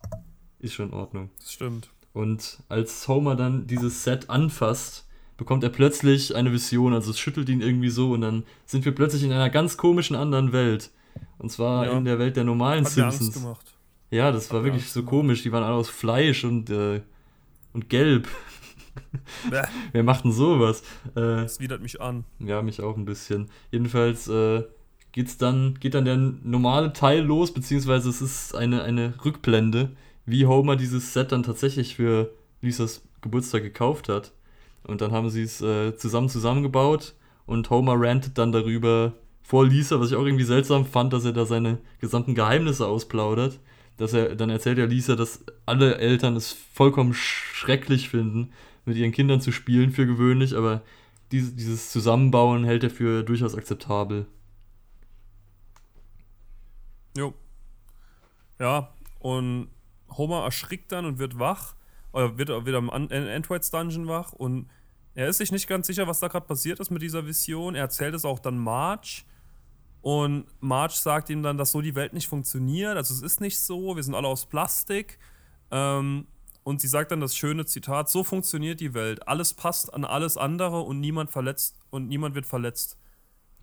[0.59, 1.29] Ist schon in Ordnung.
[1.39, 1.89] Das stimmt.
[2.13, 5.05] Und als Homer dann dieses Set anfasst,
[5.35, 6.93] bekommt er plötzlich eine Vision.
[6.93, 10.15] Also es schüttelt ihn irgendwie so und dann sind wir plötzlich in einer ganz komischen
[10.15, 10.91] anderen Welt.
[11.37, 11.97] Und zwar ja.
[11.97, 13.21] in der Welt der normalen Hat Simpsons.
[13.21, 13.73] Angst gemacht.
[14.09, 15.09] Ja, das Hat war wirklich so gemacht.
[15.09, 15.43] komisch.
[15.43, 17.01] Die waren alle aus Fleisch und, äh,
[17.73, 18.27] und gelb.
[19.91, 20.81] Wer macht denn sowas?
[21.15, 22.23] Äh, das widert mich an.
[22.39, 23.49] Ja, mich auch ein bisschen.
[23.71, 24.63] Jedenfalls äh,
[25.13, 29.91] geht's dann, geht dann der normale Teil los, beziehungsweise es ist eine, eine Rückblende,
[30.25, 34.33] wie Homer dieses Set dann tatsächlich für Lisas Geburtstag gekauft hat.
[34.83, 37.13] Und dann haben sie es äh, zusammen zusammengebaut
[37.45, 41.33] und Homer rantet dann darüber vor Lisa, was ich auch irgendwie seltsam fand, dass er
[41.33, 43.59] da seine gesamten Geheimnisse ausplaudert.
[43.97, 48.49] Dass er, dann erzählt ja Lisa, dass alle Eltern es vollkommen schrecklich finden,
[48.85, 50.81] mit ihren Kindern zu spielen für gewöhnlich, aber
[51.31, 54.25] dieses, dieses Zusammenbauen hält er für durchaus akzeptabel.
[57.15, 57.33] Jo.
[58.59, 59.69] Ja, und
[60.09, 61.75] Homer erschrickt dann und wird wach,
[62.11, 64.69] oder wird wieder im Androids Dungeon wach und
[65.15, 67.75] er ist sich nicht ganz sicher, was da gerade passiert ist mit dieser Vision.
[67.75, 69.23] Er erzählt es auch dann Marge.
[70.01, 72.97] Und Marge sagt ihm dann, dass so die Welt nicht funktioniert.
[72.97, 75.19] Also es ist nicht so, wir sind alle aus Plastik.
[75.71, 76.27] Ähm,
[76.63, 79.27] und sie sagt dann das schöne Zitat: So funktioniert die Welt.
[79.27, 82.97] Alles passt an alles andere und niemand verletzt und niemand wird verletzt.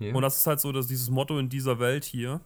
[0.00, 0.14] Yeah.
[0.14, 2.40] Und das ist halt so dass dieses Motto in dieser Welt hier.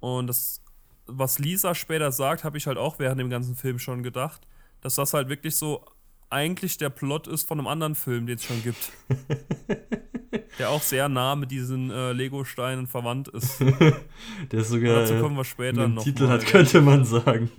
[0.00, 0.62] Und das,
[1.06, 4.46] was Lisa später sagt, habe ich halt auch während dem ganzen Film schon gedacht,
[4.80, 5.84] dass das halt wirklich so
[6.30, 8.92] eigentlich der Plot ist von einem anderen Film, den es schon gibt.
[10.58, 13.60] der auch sehr nah mit diesen äh, Lego-Steinen verwandt ist.
[13.60, 15.00] der ist sogar.
[15.00, 16.02] dazu kommen wir später einen noch.
[16.02, 17.50] Titel mal, hat, könnte man sagen.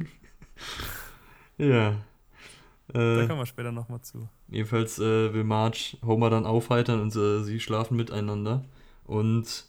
[1.57, 1.89] ja.
[2.93, 4.29] Äh, da kommen wir später nochmal zu.
[4.49, 8.63] Jedenfalls äh, will Marge Homer dann aufheitern und äh, sie schlafen miteinander.
[9.05, 9.65] Und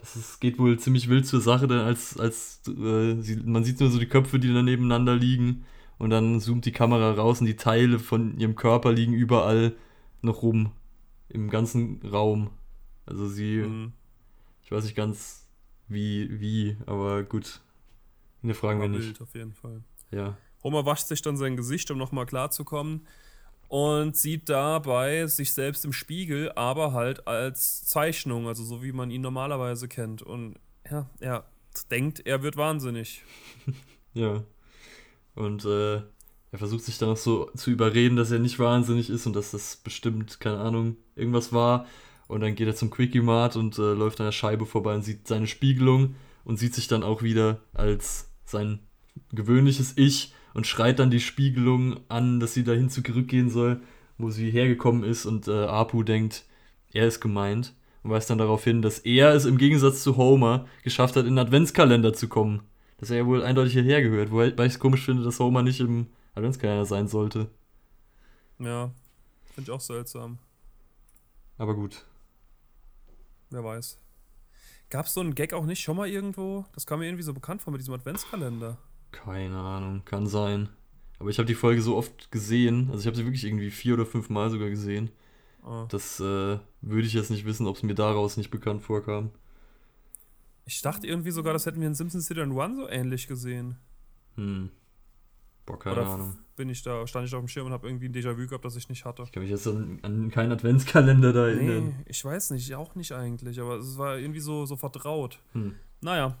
[0.00, 3.80] das ist, geht wohl ziemlich wild zur Sache, denn als, als äh, sie, man sieht
[3.80, 5.64] nur so die Köpfe, die dann nebeneinander liegen.
[5.98, 9.74] Und dann zoomt die Kamera raus und die Teile von ihrem Körper liegen überall
[10.22, 10.72] noch rum.
[11.28, 12.50] Im ganzen Raum.
[13.04, 13.58] Also sie.
[13.58, 13.92] Mhm.
[14.64, 15.46] Ich weiß nicht ganz
[15.88, 17.60] wie, wie, aber gut.
[18.40, 19.08] Ne, fragen wir nicht.
[19.08, 19.82] Wild auf jeden Fall.
[20.10, 20.38] Ja.
[20.62, 23.06] Homer wascht sich dann sein Gesicht, um nochmal klarzukommen.
[23.70, 29.12] Und sieht dabei sich selbst im Spiegel, aber halt als Zeichnung, also so wie man
[29.12, 30.22] ihn normalerweise kennt.
[30.22, 30.56] Und
[30.90, 31.44] ja, er
[31.88, 33.22] denkt, er wird wahnsinnig.
[34.12, 34.42] ja.
[35.36, 35.98] Und äh,
[36.50, 39.52] er versucht sich dann auch so zu überreden, dass er nicht wahnsinnig ist und dass
[39.52, 41.86] das bestimmt, keine Ahnung, irgendwas war.
[42.26, 45.28] Und dann geht er zum Quickie-Mart und äh, läuft an der Scheibe vorbei und sieht
[45.28, 48.80] seine Spiegelung und sieht sich dann auch wieder als sein
[49.30, 53.80] gewöhnliches Ich und schreit dann die Spiegelung an, dass sie dahin zurückgehen soll,
[54.18, 56.44] wo sie hergekommen ist und äh, Apu denkt,
[56.92, 60.66] er ist gemeint und weist dann darauf hin, dass er es im Gegensatz zu Homer
[60.82, 62.62] geschafft hat, in den Adventskalender zu kommen.
[62.98, 65.80] Dass er ja wohl eindeutig hierher gehört, wobei ich es komisch finde, dass Homer nicht
[65.80, 67.48] im Adventskalender sein sollte.
[68.58, 68.90] Ja,
[69.54, 70.38] finde ich auch seltsam.
[71.56, 72.04] Aber gut.
[73.50, 73.98] Wer weiß.
[74.90, 76.64] Gab es so einen Gag auch nicht schon mal irgendwo?
[76.74, 78.76] Das kam mir irgendwie so bekannt vor mit diesem Adventskalender.
[79.12, 80.68] Keine Ahnung, kann sein.
[81.18, 83.94] Aber ich habe die Folge so oft gesehen, also ich habe sie wirklich irgendwie vier
[83.94, 85.10] oder fünf Mal sogar gesehen.
[85.64, 85.84] Oh.
[85.88, 89.30] Das äh, würde ich jetzt nicht wissen, ob es mir daraus nicht bekannt vorkam.
[90.64, 93.76] Ich dachte irgendwie sogar, das hätten wir in Simpsons and One so ähnlich gesehen.
[94.36, 94.70] Hm.
[95.66, 96.38] Boah, keine Oder Ahnung.
[96.56, 98.64] bin ich da, stand ich da auf dem Schirm und habe irgendwie ein Déjà-vu gehabt,
[98.64, 99.22] das ich nicht hatte.
[99.24, 101.94] Ich kann mich jetzt an, an keinen Adventskalender da erinnern.
[101.98, 105.40] Nee, ich weiß nicht, auch nicht eigentlich, aber es war irgendwie so, so vertraut.
[105.52, 105.74] Hm.
[106.00, 106.36] Naja.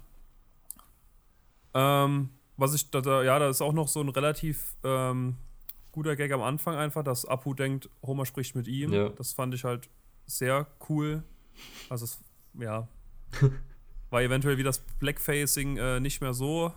[1.74, 5.36] Ähm, was ich, da, da, ja, da ist auch noch so ein relativ ähm,
[5.92, 8.92] guter Gag am Anfang einfach, dass Apu denkt, Homer spricht mit ihm.
[8.92, 9.08] Ja.
[9.08, 9.88] Das fand ich halt
[10.26, 11.24] sehr cool.
[11.88, 12.20] Also, es,
[12.58, 12.86] ja.
[14.10, 16.72] War eventuell wie das Blackfacing äh, nicht mehr so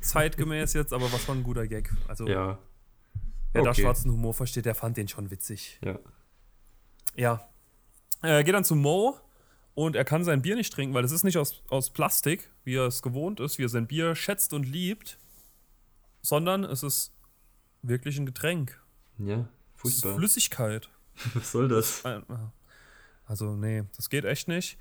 [0.00, 1.92] zeitgemäß jetzt, aber was war ein guter Gag.
[2.06, 2.58] Also, Ja.
[3.52, 3.82] wer da okay.
[3.82, 5.80] schwarzen Humor versteht, der fand den schon witzig.
[5.84, 5.98] Ja.
[7.16, 7.48] Ja.
[8.22, 9.18] Er geht dann zu Mo
[9.74, 12.76] und er kann sein Bier nicht trinken, weil es ist nicht aus, aus Plastik, wie
[12.76, 15.18] er es gewohnt ist, wie er sein Bier schätzt und liebt,
[16.20, 17.12] sondern es ist
[17.82, 18.80] wirklich ein Getränk.
[19.18, 19.34] Ja.
[19.36, 20.14] Es ist Furchtbar.
[20.18, 20.90] Flüssigkeit.
[21.34, 22.02] Was soll das?
[23.26, 24.78] Also, nee, das geht echt nicht.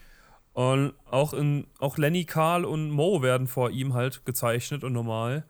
[0.54, 5.46] Und auch, in, auch Lenny, Karl und Mo werden vor ihm halt gezeichnet und normal.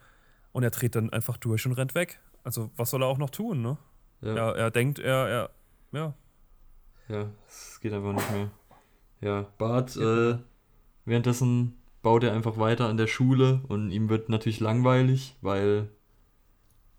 [0.51, 2.19] Und er dreht dann einfach durch und rennt weg.
[2.43, 3.77] Also, was soll er auch noch tun, ne?
[4.21, 4.35] Ja.
[4.35, 5.49] Er, er denkt, er, er,
[5.91, 6.13] ja,
[7.07, 8.51] Ja, es geht einfach nicht mehr.
[9.21, 10.37] Ja, Bart, äh,
[11.05, 15.89] währenddessen baut er einfach weiter an der Schule und ihm wird natürlich langweilig, weil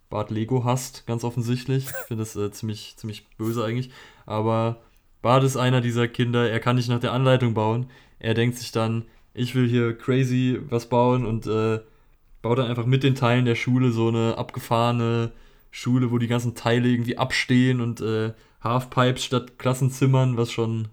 [0.08, 1.86] Bart Lego hasst, ganz offensichtlich.
[1.86, 3.90] Ich finde das äh, ziemlich, ziemlich böse eigentlich.
[4.26, 4.80] Aber
[5.22, 7.86] Bart ist einer dieser Kinder, er kann nicht nach der Anleitung bauen.
[8.18, 9.04] Er denkt sich dann,
[9.34, 11.80] ich will hier crazy was bauen und äh,
[12.42, 15.32] baut dann einfach mit den Teilen der Schule so eine abgefahrene
[15.70, 20.88] Schule, wo die ganzen Teile irgendwie abstehen und äh, Halfpipes statt Klassenzimmern, was schon.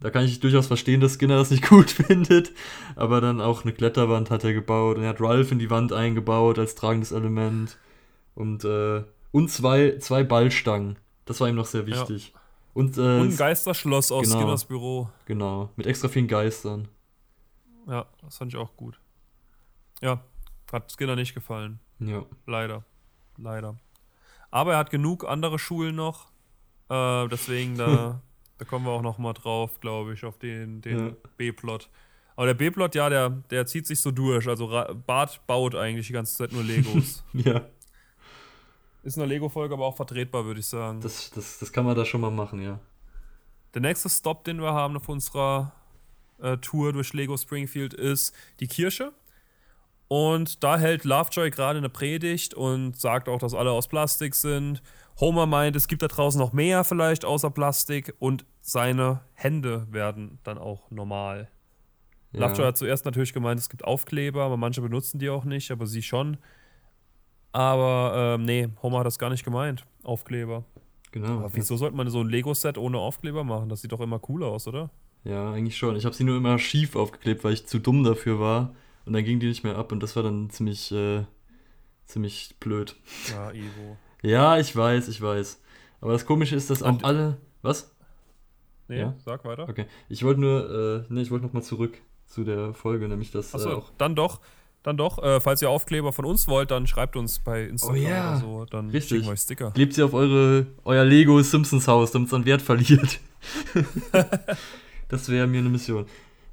[0.00, 2.52] Da kann ich durchaus verstehen, dass Skinner das nicht gut findet.
[2.96, 5.92] Aber dann auch eine Kletterwand hat er gebaut und er hat Ralph in die Wand
[5.92, 7.76] eingebaut als tragendes Element.
[8.34, 10.96] Und, äh, und zwei, zwei Ballstangen.
[11.26, 12.32] Das war ihm noch sehr wichtig.
[12.72, 14.38] Und, äh, Und ein Geisterschloss aus genau.
[14.38, 15.10] Skinners Büro.
[15.26, 16.88] genau, mit extra vielen Geistern.
[17.86, 19.00] Ja, das fand ich auch gut.
[20.00, 20.22] Ja,
[20.72, 21.80] hat Skinner nicht gefallen.
[21.98, 22.24] Ja.
[22.46, 22.84] Leider.
[23.36, 23.76] Leider.
[24.50, 26.30] Aber er hat genug andere Schulen noch.
[26.88, 28.22] Äh, deswegen, da,
[28.60, 31.12] da kommen wir auch noch mal drauf, glaube ich, auf den, den Ja.
[31.38, 31.88] B-Plot.
[32.36, 34.46] Aber der B-Plot, ja, der, der zieht sich so durch.
[34.46, 34.68] Also
[35.06, 37.24] Bart baut eigentlich die ganze Zeit nur Legos.
[37.32, 37.62] Ja,
[39.02, 41.00] Ist eine Lego-Folge, aber auch vertretbar, würde ich sagen.
[41.00, 42.78] das, das, das kann man da schon mal machen, ja.
[43.72, 45.72] Der nächste Stop, den wir haben auf unserer
[46.38, 49.12] äh, Tour durch Lego Springfield, ist die Kirche.
[50.08, 54.82] Und da hält Lovejoy gerade eine Predigt und sagt auch, dass alle aus Plastik sind.
[55.20, 60.38] Homer meint, es gibt da draußen noch mehr vielleicht außer Plastik und seine Hände werden
[60.44, 61.48] dann auch normal.
[62.32, 62.40] ja.
[62.46, 65.86] Lovejoy hat zuerst natürlich gemeint, es gibt Aufkleber, aber manche benutzen die auch nicht, aber
[65.86, 66.36] sie schon.
[67.52, 70.64] Aber ähm, nee, Homer hat das gar nicht gemeint, Aufkleber.
[71.10, 71.38] Genau.
[71.40, 73.68] Aber wieso sollte man so ein Lego-Set ohne Aufkleber machen?
[73.68, 74.90] Das sieht doch immer cool aus, oder?
[75.24, 75.96] Ja, eigentlich schon.
[75.96, 78.74] Ich habe sie nur immer schief aufgeklebt, weil ich zu dumm dafür war.
[79.06, 81.24] Und dann ging die nicht mehr ab und das war dann ziemlich, äh,
[82.06, 82.94] ziemlich blöd.
[83.32, 83.96] Ja, Ivo.
[84.22, 85.60] Ja, ich weiß, ich weiß.
[86.00, 87.38] Aber das Komische ist, dass auch Und- alle.
[87.62, 87.92] Was?
[88.90, 89.14] Nee, Ja?
[89.24, 89.68] sag weiter.
[89.68, 89.86] Okay.
[90.08, 93.56] Ich wollte nur, äh, ne, ich wollte nochmal zurück zu der Folge, nämlich das äh,
[93.56, 93.90] Achso, auch.
[93.98, 94.40] dann doch.
[94.82, 97.98] Dann doch, äh, falls ihr Aufkleber von uns wollt, dann schreibt uns bei Instagram Oh
[98.02, 98.64] ja, oder so.
[98.64, 99.08] Dann richtig.
[99.10, 99.70] schicken wir euch Sticker.
[99.72, 103.20] Klebt sie auf eure, euer Lego Simpsons Haus, damit es an Wert verliert.
[105.08, 106.06] das wäre mir eine Mission.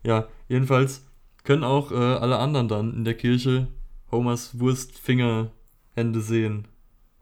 [0.04, 1.06] Ja, jedenfalls
[1.44, 3.68] können auch äh, alle anderen dann in der Kirche
[4.12, 6.68] Homers Wurstfingerhände sehen.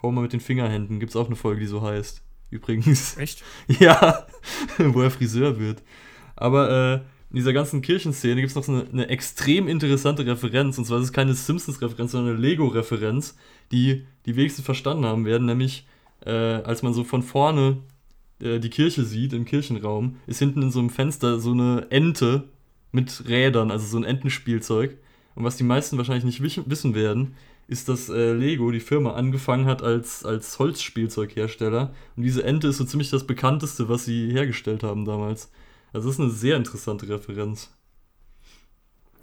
[0.02, 1.00] Homer mit den Fingerhänden.
[1.00, 2.22] Gibt's auch eine Folge, die so heißt.
[2.50, 3.18] Übrigens.
[3.18, 3.44] Echt?
[3.80, 4.26] Ja,
[4.78, 5.82] wo er Friseur wird.
[6.36, 6.96] Aber äh,
[7.32, 10.78] in dieser ganzen Kirchenszene gibt es noch so eine, eine extrem interessante Referenz.
[10.78, 13.36] Und zwar ist es keine Simpsons-Referenz, sondern eine Lego-Referenz,
[13.72, 15.46] die die wenigsten verstanden haben werden.
[15.46, 15.86] Nämlich,
[16.26, 17.78] äh, als man so von vorne
[18.40, 22.50] äh, die Kirche sieht, im Kirchenraum, ist hinten in so einem Fenster so eine Ente
[22.92, 24.98] mit Rädern, also so ein Entenspielzeug.
[25.36, 27.36] Und was die meisten wahrscheinlich nicht wissen werden,
[27.68, 31.94] ist, dass äh, Lego, die Firma, angefangen hat als, als Holzspielzeughersteller.
[32.16, 35.52] Und diese Ente ist so ziemlich das bekannteste, was sie hergestellt haben damals.
[35.94, 37.72] Also das ist eine sehr interessante Referenz.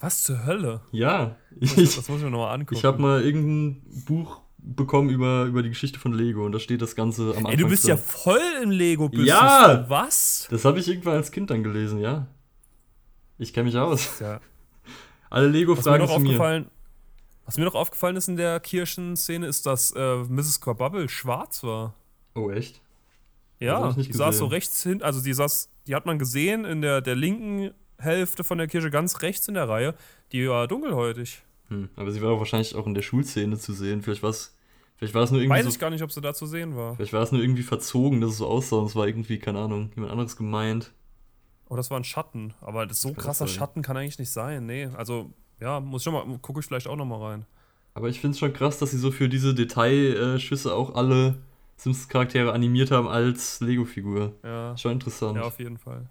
[0.01, 0.81] Was zur Hölle?
[0.91, 2.75] Ja, Das, ich, das muss ich mir nochmal angucken.
[2.77, 6.83] ich habe mal irgendein Buch bekommen über, über die Geschichte von Lego und da steht
[6.83, 7.53] das Ganze am Anfang.
[7.53, 8.05] Ey, du bist ja drin.
[8.05, 9.29] voll im Lego-Business.
[9.29, 9.85] Ja!
[9.89, 10.49] Was?
[10.51, 12.27] Das habe ich irgendwann als Kind dann gelesen, ja.
[13.39, 14.21] Ich kenne mich aus.
[14.21, 14.41] Ja.
[15.31, 16.67] Alle Lego-Fragen noch zu mir.
[17.45, 20.61] Was mir noch aufgefallen ist in der Kirchenszene, ist, dass äh, Mrs.
[20.61, 21.95] Corbubble schwarz war.
[22.35, 22.81] Oh, echt?
[23.59, 27.01] Ja, die saß so rechts hin, also die saß, die hat man gesehen in der,
[27.01, 29.95] der linken Hälfte von der Kirche, ganz rechts in der Reihe.
[30.33, 31.43] Die war dunkelhäutig.
[31.69, 31.89] Hm.
[31.97, 34.03] Aber sie war auch wahrscheinlich auch in der Schulszene zu sehen.
[34.03, 34.57] Vielleicht, war's,
[34.97, 36.77] vielleicht war es nur irgendwie Weiß so ich gar nicht, ob sie da zu sehen
[36.77, 36.97] war.
[36.97, 39.61] Vielleicht war es nur irgendwie verzogen, dass es so aussah und es war irgendwie, keine
[39.61, 40.93] Ahnung, jemand anderes gemeint.
[41.69, 42.55] Oh, das war ein Schatten.
[42.61, 43.47] Aber das so krasser.
[43.47, 44.67] Schatten kann eigentlich nicht sein.
[44.67, 47.47] Nee, also, ja, muss schon mal, gucke ich vielleicht auch noch mal rein.
[47.95, 51.37] Aber ich finde es schon krass, dass sie so für diese Detailschüsse auch alle
[51.77, 54.35] Simpsons-Charaktere animiert haben als Lego-Figur.
[54.43, 55.37] Ja, Schon interessant.
[55.37, 56.09] ja, auf jeden Fall.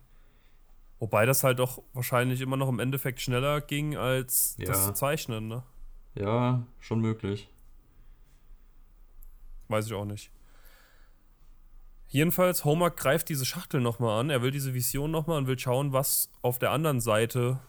[0.99, 4.65] Wobei das halt doch wahrscheinlich immer noch im Endeffekt schneller ging als Ja.
[4.67, 5.63] das Zeichnen, ne?
[6.15, 7.49] Ja, schon möglich.
[9.69, 10.29] Weiß ich auch nicht.
[12.09, 14.29] Jedenfalls, Homer greift diese Schachtel nochmal an.
[14.29, 17.59] Er will diese Vision nochmal und will schauen, was auf der anderen Seite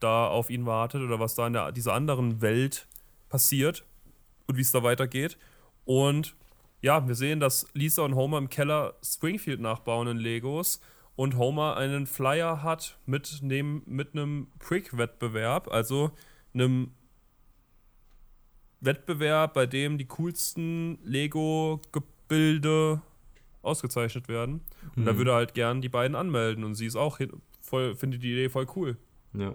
[0.00, 2.86] da auf ihn wartet oder was da in der, dieser anderen Welt
[3.28, 3.84] passiert
[4.46, 5.38] und wie es da weitergeht.
[5.84, 6.34] Und
[6.82, 10.80] ja, wir sehen, dass Lisa und Homer im Keller Springfield nachbauen in Legos
[11.16, 16.10] und Homer einen Flyer hat mit, nem, mit einem Prick-Wettbewerb, also
[16.52, 16.92] einem
[18.80, 23.00] Wettbewerb, bei dem die coolsten Lego-Gebilde
[23.62, 24.60] ausgezeichnet werden.
[24.94, 25.18] Und da Mhm.
[25.18, 27.18] würde er halt gern die beiden anmelden und sie ist auch
[27.60, 28.96] voll, findet die Idee voll cool.
[29.32, 29.54] Ja.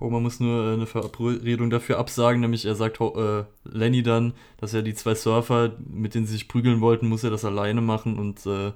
[0.00, 4.74] Homer muss nur äh, eine Verabredung dafür absagen, nämlich er sagt äh, Lenny dann, dass
[4.74, 8.18] er die zwei Surfer, mit denen sie sich prügeln wollten, muss er das alleine machen
[8.18, 8.72] und äh,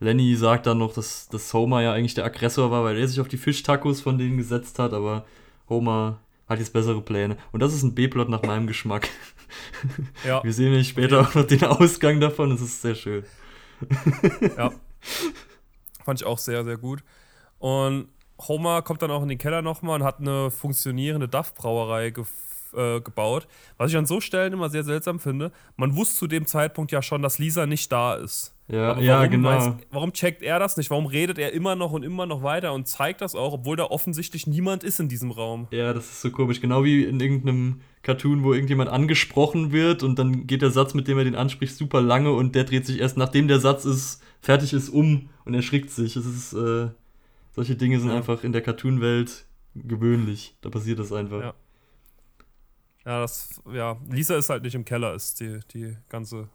[0.00, 3.20] Lenny sagt dann noch, dass, dass Homer ja eigentlich der Aggressor war, weil er sich
[3.20, 5.26] auf die Fischtacos von denen gesetzt hat, aber
[5.68, 7.36] Homer hat jetzt bessere Pläne.
[7.52, 9.08] Und das ist ein B-Plot nach meinem Geschmack.
[10.24, 13.24] Ja, Wir sehen nämlich später auch noch den Ausgang davon, das ist sehr schön.
[14.56, 14.70] ja.
[16.04, 17.02] Fand ich auch sehr, sehr gut.
[17.58, 18.06] Und
[18.48, 22.12] Homer kommt dann auch in den Keller nochmal und hat eine funktionierende Duff-Brauerei
[22.72, 23.46] äh, gebaut.
[23.78, 25.50] Was ich an so Stellen immer sehr seltsam finde.
[25.76, 28.54] Man wusste zu dem Zeitpunkt ja schon, dass Lisa nicht da ist.
[28.68, 29.48] Ja, Aber ja warum genau.
[29.50, 30.90] weiß- warum checkt er das nicht?
[30.90, 33.84] Warum redet er immer noch und immer noch weiter und zeigt das auch, obwohl da
[33.86, 35.66] offensichtlich niemand ist in diesem Raum?
[35.72, 36.60] Ja, das ist so komisch.
[36.60, 41.08] Genau wie in irgendeinem Cartoon, wo irgendjemand angesprochen wird und dann geht der Satz, mit
[41.08, 44.22] dem er den anspricht, super lange und der dreht sich erst, nachdem der Satz ist,
[44.40, 46.14] fertig ist, um und erschrickt sich.
[46.16, 46.88] Es ist, äh,
[47.52, 48.16] solche Dinge sind Ja.
[48.16, 50.56] einfach in der Cartoon-Welt gewöhnlich.
[50.60, 51.40] Da passiert das einfach.
[51.40, 51.54] Ja.
[53.04, 56.48] Ja, das, ja, Lisa ist halt nicht im Keller, ist die, die ganze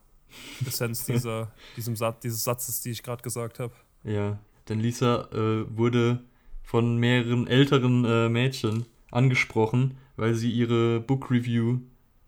[0.66, 3.74] Essenz dieser, diesem Satz, dieses Satzes, die ich gerade gesagt habe.
[4.04, 4.38] Ja,
[4.70, 6.24] denn Lisa äh, wurde
[6.62, 11.80] von mehreren älteren äh, Mädchen angesprochen, weil sie ihre Book Review,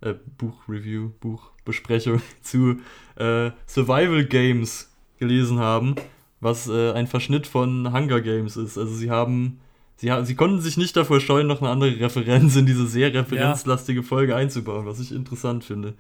[0.02, 2.80] äh, Buch Review, Buchbesprechung zu
[3.18, 5.96] äh, Survival Games gelesen haben,
[6.40, 8.78] was äh, ein Verschnitt von Hunger Games ist.
[8.78, 9.60] Also sie haben,
[9.96, 13.14] sie, ha sie konnten sich nicht davor scheuen, noch eine andere Referenz in diese sehr
[13.14, 15.96] referenzlastige Folge einzubauen, was ich interessant finde.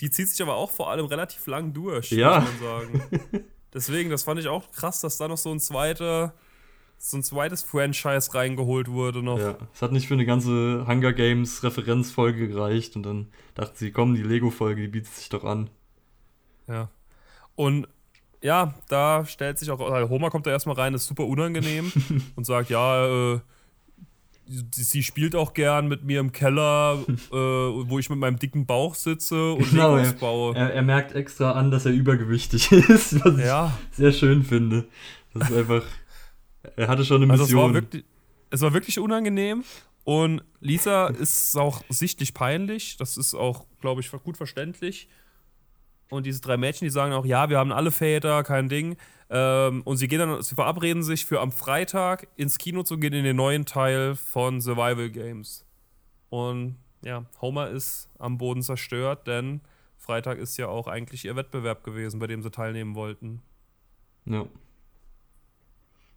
[0.00, 2.40] Die zieht sich aber auch vor allem relativ lang durch, Ja.
[2.40, 3.44] muss man sagen.
[3.74, 6.34] Deswegen, das fand ich auch krass, dass da noch so ein zweiter,
[6.98, 9.38] so ein zweites Franchise reingeholt wurde noch.
[9.38, 13.90] Ja, es hat nicht für eine ganze Hunger Games Referenzfolge gereicht und dann dachten sie,
[13.90, 15.68] komm, die Lego-Folge, die bietet sich doch an.
[16.66, 16.90] Ja.
[17.56, 17.88] Und
[18.42, 21.92] ja, da stellt sich auch, also Homer kommt da erstmal rein, ist super unangenehm
[22.36, 23.40] und sagt, ja, äh,
[24.46, 28.94] sie, spielt auch gern mit mir im Keller, äh, wo ich mit meinem dicken Bauch
[28.94, 30.54] sitze und Genau, Legos baue.
[30.54, 34.86] Er, er merkt extra an, dass er übergewichtig ist, was Ja, ich sehr schön finde.
[35.34, 35.82] Das ist einfach,
[36.76, 37.74] er hatte schon eine also es war, Mission.
[37.74, 38.04] wirklich,
[38.50, 39.64] es war wirklich unangenehm
[40.04, 45.08] und Lisa ist auch sichtlich peinlich, das ist auch, glaube ich, gut verständlich.
[46.10, 48.96] Und diese drei Mädchen, die sagen auch, ja, wir haben alle Väter, kein Ding.
[49.30, 53.12] Ähm, und sie gehen dann, sie verabreden sich für am Freitag ins Kino zu gehen
[53.12, 55.66] in den neuen Teil von Survival Games.
[56.30, 59.60] Und ja, Homer ist am Boden zerstört, denn
[59.98, 63.42] Freitag ist ja auch eigentlich ihr Wettbewerb gewesen, bei dem sie teilnehmen wollten.
[64.24, 64.46] ja.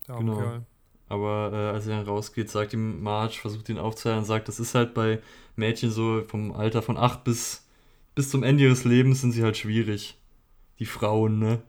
[0.08, 0.38] Der Genau.
[0.38, 0.66] Kerl.
[1.10, 4.60] Aber äh, als er dann rausgeht, sagt ihm Marge, versucht ihn aufzuhören und sagt, das
[4.60, 5.20] ist halt bei
[5.58, 7.68] Mädchen so vom Alter von 8 bis,
[8.16, 10.18] bis zum Ende ihres Lebens sind sie halt schwierig.
[10.80, 11.62] Die Frauen, ne?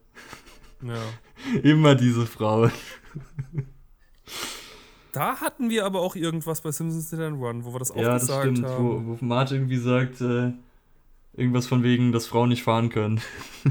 [0.82, 1.02] Ja.
[1.62, 2.72] Immer diese Frauen.
[5.12, 7.96] Da hatten wir aber auch irgendwas bei Simpsons Hit and Run, wo wir das auch
[7.96, 8.66] Ja, das gesagt stimmt.
[8.66, 9.06] haben.
[9.08, 10.52] Wo, wo Marge irgendwie sagt, äh,
[11.34, 13.20] irgendwas von wegen, dass Frauen nicht fahren können.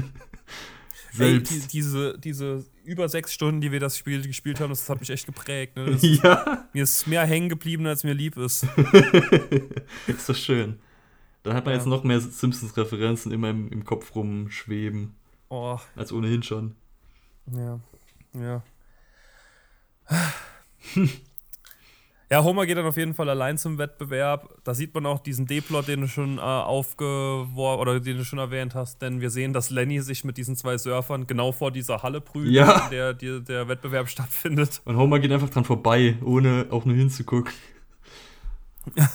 [1.18, 1.52] Ey, Selbst.
[1.52, 5.10] die, diese, diese über sechs Stunden, die wir das Spiel gespielt haben, das hat mich
[5.10, 5.76] echt geprägt.
[5.76, 5.84] Ne?
[5.90, 8.66] Das, ja, mir ist mehr hängen geblieben, als mir lieb ist.
[10.06, 10.78] ist doch schön.
[11.42, 11.78] Da hat man Ja.
[11.78, 15.14] jetzt noch mehr Simpsons-Referenzen immer im, im Kopf rumschweben,
[15.48, 16.74] Oh, als ohnehin schon.
[17.52, 17.80] ja.
[18.34, 18.62] Ja.
[22.30, 24.48] Ja, Homer geht dann auf jeden Fall allein zum Wettbewerb.
[24.64, 28.38] Da sieht man auch diesen D-Plot, den du schon äh, aufgeworfen oder den du schon
[28.38, 32.02] erwähnt hast, denn wir sehen, dass Lenny sich mit diesen zwei Surfern genau vor dieser
[32.02, 32.84] Halle prügelt, Ja.
[32.86, 34.80] in der die, der Wettbewerb stattfindet.
[34.86, 37.52] Und Homer geht einfach dran vorbei, ohne auch nur hinzugucken.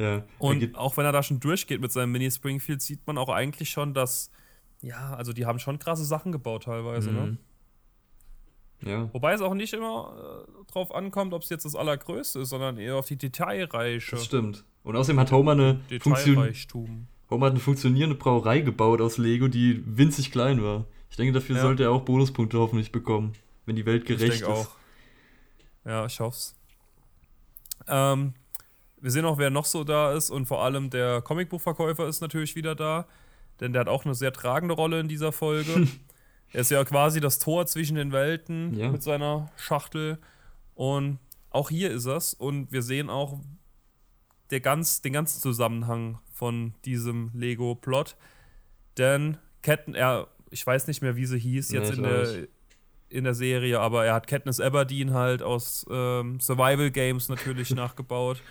[0.00, 0.24] ja.
[0.38, 3.70] Und auch wenn er da schon durchgeht mit seinem Mini Springfield, sieht man auch eigentlich
[3.70, 4.30] schon, dass,
[4.80, 7.20] ja, also die haben schon krasse Sachen gebaut teilweise, ne?
[7.20, 7.38] Mhm.
[8.88, 9.10] Ja.
[9.12, 12.78] Wobei es auch nicht immer äh, drauf ankommt, ob es jetzt das Allergrößte ist, sondern
[12.78, 14.12] eher auf die Detailreiche.
[14.16, 14.64] Das stimmt.
[14.84, 17.06] Und außerdem hat Homer eine, Funktion.
[17.28, 20.86] Homer hat eine funktionierende Brauerei gebaut aus Lego, die winzig klein war.
[21.10, 21.62] Ich denke, dafür Ja.
[21.62, 23.34] sollte er auch Bonuspunkte hoffentlich bekommen,
[23.66, 24.48] wenn die Welt gerecht ich ist.
[24.48, 24.70] auch.
[25.84, 26.54] Ja, ich hoff's.
[27.86, 28.32] Ähm,
[29.00, 32.54] wir sehen auch, wer noch so da ist und vor allem der Comicbuchverkäufer ist natürlich
[32.56, 33.06] wieder da,
[33.60, 35.86] denn der hat auch eine sehr tragende Rolle in dieser Folge.
[36.52, 38.90] er ist ja quasi das Tor zwischen den Welten Ja.
[38.90, 40.18] mit seiner Schachtel
[40.74, 41.18] und
[41.50, 43.40] auch hier ist es und wir sehen auch
[44.50, 48.16] der ganz, den ganzen Zusammenhang von diesem Lego-Plot,
[48.98, 52.48] denn Ketten, er, ich weiß nicht mehr, wie sie hieß Nee, jetzt ich in der,
[53.10, 58.42] in der Serie, aber er hat Katniss Everdeen halt aus ähm, Survival Games natürlich nachgebaut.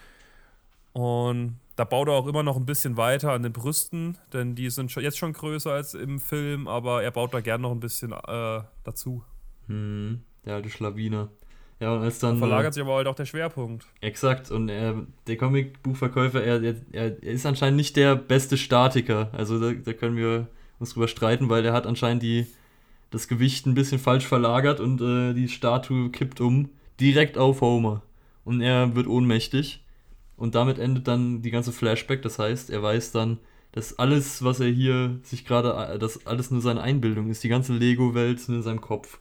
[0.93, 4.69] Und da baut er auch immer noch ein bisschen weiter an den Brüsten, denn die
[4.69, 8.11] sind jetzt schon größer als im Film, aber er baut da gern noch ein bisschen
[8.11, 9.23] äh, dazu.
[9.67, 11.29] Hm, der alte Schlawiner.
[11.79, 12.37] Ja, und als dann.
[12.37, 13.87] Verlagert sich aber halt auch der Schwerpunkt.
[14.01, 19.29] Exakt, und er, der Comicbuchverkäufer, er, er, er ist anscheinend nicht der beste Statiker.
[19.31, 20.47] Also da, da können wir
[20.79, 22.47] uns drüber streiten, weil er hat anscheinend die,
[23.11, 28.01] das Gewicht ein bisschen falsch verlagert und äh, die Statue kippt um direkt auf Homer.
[28.43, 29.81] Und er wird ohnmächtig.
[30.39, 32.21] Und damit endet dann die ganze Flashback.
[32.21, 33.39] Das heißt, er weiß dann,
[33.73, 37.43] dass alles, was er hier sich gerade, dass alles nur seine Einbildung ist.
[37.43, 39.19] Die ganze Lego-Welt ist nur in seinem Kopf.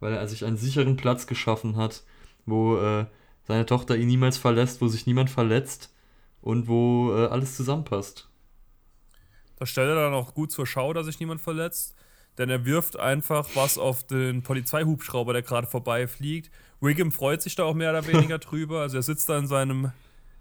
[0.00, 2.02] Weil er sich einen sicheren Platz geschaffen hat,
[2.46, 3.06] wo äh,
[3.46, 5.94] seine Tochter ihn niemals verlässt, wo sich niemand verletzt
[6.42, 8.28] und wo äh, alles zusammenpasst.
[9.56, 11.94] Das stellt er dann auch gut zur Schau, dass sich niemand verletzt.
[12.38, 16.50] Denn er wirft einfach was auf den Polizeihubschrauber, der gerade vorbeifliegt.
[16.80, 18.80] Wiggum freut sich da auch mehr oder weniger drüber.
[18.80, 19.92] Also er sitzt da in seinem,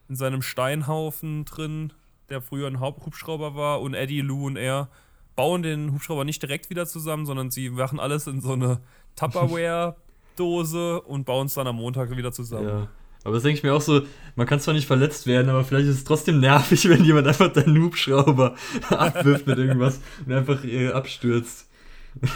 [0.09, 1.93] in seinem Steinhaufen drin,
[2.29, 3.81] der früher ein Haupthubschrauber war.
[3.81, 4.89] Und Eddie, Lou und er
[5.35, 8.81] bauen den Hubschrauber nicht direkt wieder zusammen, sondern sie machen alles in so eine
[9.15, 12.67] Tupperware-Dose und bauen es dann am Montag wieder zusammen.
[12.67, 12.87] Ja.
[13.23, 14.01] Aber das denke ich mir auch so,
[14.35, 17.51] man kann zwar nicht verletzt werden, aber vielleicht ist es trotzdem nervig, wenn jemand einfach
[17.51, 18.55] deinen Hubschrauber
[18.89, 21.69] abwirft mit irgendwas und einfach äh, abstürzt.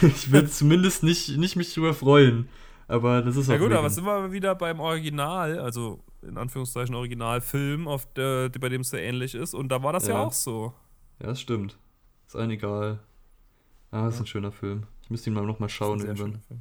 [0.02, 2.48] Ich würde zumindest nicht, nicht mich drüber freuen.
[2.86, 3.94] Aber das ist Ja auch gut, aber Wiggum.
[3.94, 9.02] sind wir wieder beim Original, also in Anführungszeichen Originalfilm, auf der, bei dem es sehr
[9.02, 9.54] ähnlich ist.
[9.54, 10.24] Und da war das ja, Ja.
[10.24, 10.72] auch so.
[11.20, 11.78] Ja, das stimmt.
[12.26, 12.98] Ist allen egal.
[13.90, 14.24] Ah, das ist Ja.
[14.24, 14.86] ein schöner Film.
[15.02, 16.40] Ich müsste ihn mal nochmal schauen irgendwann.
[16.48, 16.60] Film.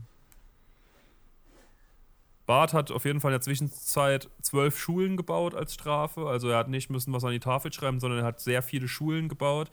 [2.45, 6.27] Bart hat auf jeden Fall in der Zwischenzeit zwölf Schulen gebaut als Strafe.
[6.27, 8.87] Also er hat nicht müssen was an die Tafel schreiben, sondern er hat sehr viele
[8.89, 9.69] Schulen gebaut.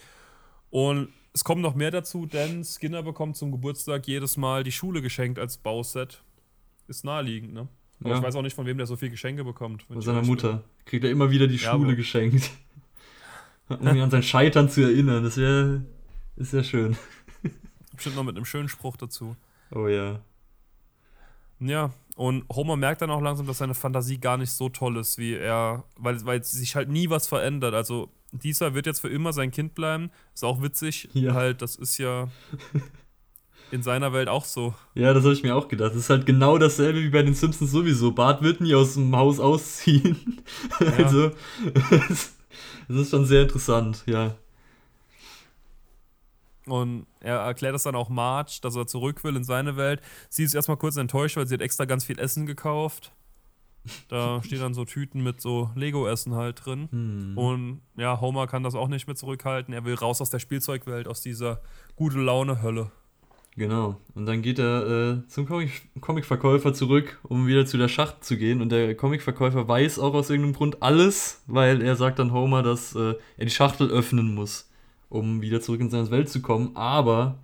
[0.70, 5.02] Und es kommt noch mehr dazu, denn Skinner bekommt zum Geburtstag jedes Mal die Schule
[5.02, 6.22] geschenkt als Bauset.
[6.86, 7.68] Ist naheliegend, ne?
[8.00, 8.16] Aber Ja.
[8.18, 9.82] ich weiß auch nicht, von wem der so viel Geschenke bekommt.
[9.84, 10.22] Von seiner.
[10.22, 10.64] Mutter.
[10.86, 12.50] Kriegt er immer wieder die Ja, Schule geschenkt.
[13.68, 15.22] um ihn an sein Scheitern zu erinnern.
[15.22, 15.82] Das wäre
[16.36, 16.96] ist ja schön.
[17.94, 19.36] Bestimmt noch mit einem schönen Spruch dazu.
[19.72, 20.20] Oh ja.
[21.62, 25.18] Ja, und Homer merkt dann auch langsam, dass seine Fantasie gar nicht so toll ist,
[25.18, 27.74] wie er, weil, weil sich halt nie was verändert.
[27.74, 30.10] Also dieser wird jetzt für immer sein Kind bleiben.
[30.34, 31.10] Ist auch witzig.
[31.12, 31.34] Ja.
[31.34, 32.28] Halt, das ist ja
[33.72, 34.74] in seiner Welt auch so.
[34.94, 35.90] Ja, das habe ich mir auch gedacht.
[35.90, 38.12] Das ist halt genau dasselbe wie bei den Simpsons sowieso.
[38.12, 40.42] Bart wird nie aus dem Haus ausziehen.
[40.98, 41.30] Also,
[42.88, 44.34] das ist schon sehr interessant, ja.
[46.66, 50.00] Und er erklärt das dann auch Marge, dass er zurück will in seine Welt.
[50.28, 53.12] Sie ist erstmal kurz enttäuscht, weil sie hat extra ganz viel Essen gekauft.
[54.08, 56.88] Da stehen dann so Tüten mit so Lego-Essen halt drin.
[56.90, 57.38] Hm.
[57.38, 59.74] Und ja, Homer kann das auch nicht mehr zurückhalten.
[59.74, 61.60] Er will raus aus der Spielzeugwelt, aus dieser
[61.96, 62.90] gute Laune-Hölle.
[63.60, 64.00] Genau.
[64.14, 68.38] Und dann geht er äh, zum Comic Comicverkäufer zurück, um wieder zu der Schacht zu
[68.38, 68.62] gehen.
[68.62, 72.94] Und der Comicverkäufer weiß auch aus irgendeinem Grund alles, weil er sagt dann Homer, dass
[72.94, 74.70] äh, er die Schachtel öffnen muss,
[75.10, 76.74] um wieder zurück in seine Welt zu kommen.
[76.74, 77.36] Aber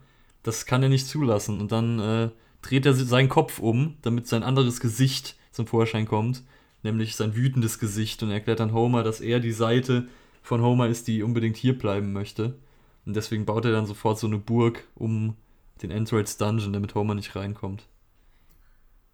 [0.42, 1.60] das kann er nicht zulassen.
[1.60, 2.30] Und dann äh,
[2.62, 6.44] dreht er seinen Kopf um, damit sein anderes Gesicht zum Vorschein kommt,
[6.82, 8.22] nämlich sein wütendes Gesicht.
[8.22, 10.08] Und er erklärt dann Homer, dass er die Seite
[10.42, 12.54] von Homer ist, die unbedingt hier bleiben möchte.
[13.04, 15.36] Und deswegen baut er dann sofort so eine Burg um
[15.82, 17.86] den Androids Dungeon, damit Homer nicht reinkommt.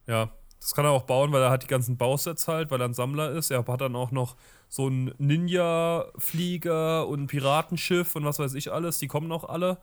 [0.06, 2.88] Ja, das kann er auch bauen, weil er hat die ganzen Bausets halt, weil er
[2.88, 3.50] ein Sammler ist.
[3.50, 4.36] Er hat dann auch noch
[4.68, 8.98] so einen Ninja-Flieger und ein Piratenschiff und was weiß ich alles.
[8.98, 9.78] Die kommen auch alle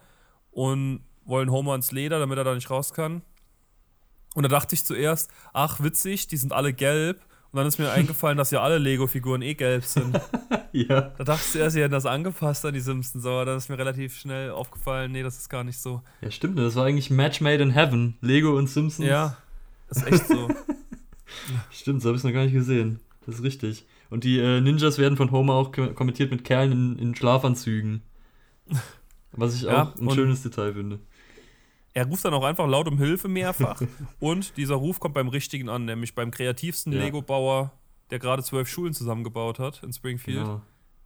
[0.52, 3.22] und wollen Homer ins Leder, damit er da nicht raus kann.
[4.36, 7.22] Und da dachte ich zuerst, ach witzig, die sind alle gelb.
[7.52, 10.20] Und dann ist mir eingefallen, dass ja alle Lego-Figuren eh gelb sind.
[10.72, 11.02] ja.
[11.18, 13.78] Da dachte ich zuerst, sie hätten das angepasst an die Simpsons, aber dann ist mir
[13.78, 16.02] relativ schnell aufgefallen, nee, das ist gar nicht so.
[16.22, 16.60] Ja, stimmt.
[16.60, 18.18] Das war eigentlich Match Made in Heaven.
[18.22, 19.08] Lego und Simpsons.
[19.08, 19.38] Ja,
[19.90, 20.48] ist echt so.
[21.72, 23.00] Stimmt, so habe ich es noch gar nicht gesehen.
[23.26, 23.86] Das ist richtig.
[24.10, 28.02] Und die äh, Ninjas werden von Homer auch ko- kommentiert mit Kerlen in, in Schlafanzügen.
[29.32, 31.00] Was ich Ja, auch ein schönes Detail finde.
[31.94, 33.82] Er ruft dann auch einfach laut um Hilfe mehrfach.
[34.20, 37.00] und dieser Ruf kommt beim Richtigen an, nämlich beim kreativsten Ja.
[37.00, 37.72] Lego-Bauer,
[38.12, 40.40] der gerade zwölf Schulen zusammengebaut hat in Springfield.
[40.40, 40.62] Genau.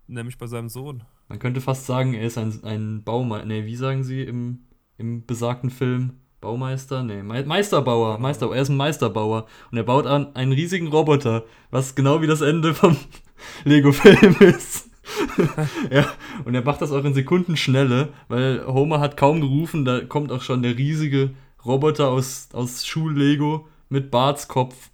[0.07, 1.03] Nämlich bei seinem Sohn.
[1.29, 3.45] Man könnte fast sagen, er ist ein, ein Baumeister.
[3.45, 4.65] Ne, wie sagen sie im,
[4.97, 6.19] im besagten Film?
[6.41, 7.03] Baumeister?
[7.03, 8.19] Ne, Me Meisterbauer.
[8.19, 8.57] Meisterbauer.
[8.57, 9.45] Er ist ein Meisterbauer.
[9.71, 12.97] Und er baut an einen riesigen Roboter, was genau wie das Ende vom
[13.63, 14.89] Lego-Film ist.
[15.91, 16.05] ja,
[16.45, 20.41] und er macht das auch in Sekundenschnelle, weil Homer hat kaum gerufen, da kommt auch
[20.41, 21.31] schon der riesige
[21.65, 24.89] Roboter aus, aus Schullego mit Bartskopf.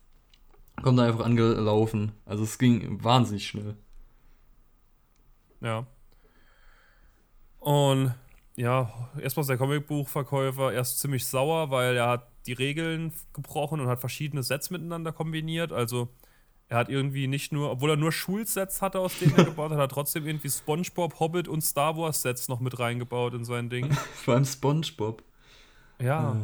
[0.82, 2.14] Kommt da einfach angelaufen.
[2.26, 3.76] Also es ging wahnsinnig schnell.
[5.62, 5.86] Ja.
[7.60, 8.14] Und
[8.56, 13.88] ja, erstmal ist der Comicbuchverkäufer erst ziemlich sauer, weil er hat die Regeln gebrochen und
[13.88, 15.72] hat verschiedene Sets miteinander kombiniert.
[15.72, 16.10] Also
[16.70, 19.78] er hat irgendwie nicht nur, obwohl er nur Schulsets hatte, aus denen er gebaut hat,
[19.78, 23.70] hat er trotzdem irgendwie SpongeBob, Hobbit und Star Wars Sets noch mit reingebaut in sein
[23.70, 23.92] Ding.
[24.24, 25.24] Vor allem SpongeBob.
[26.00, 26.38] Ja,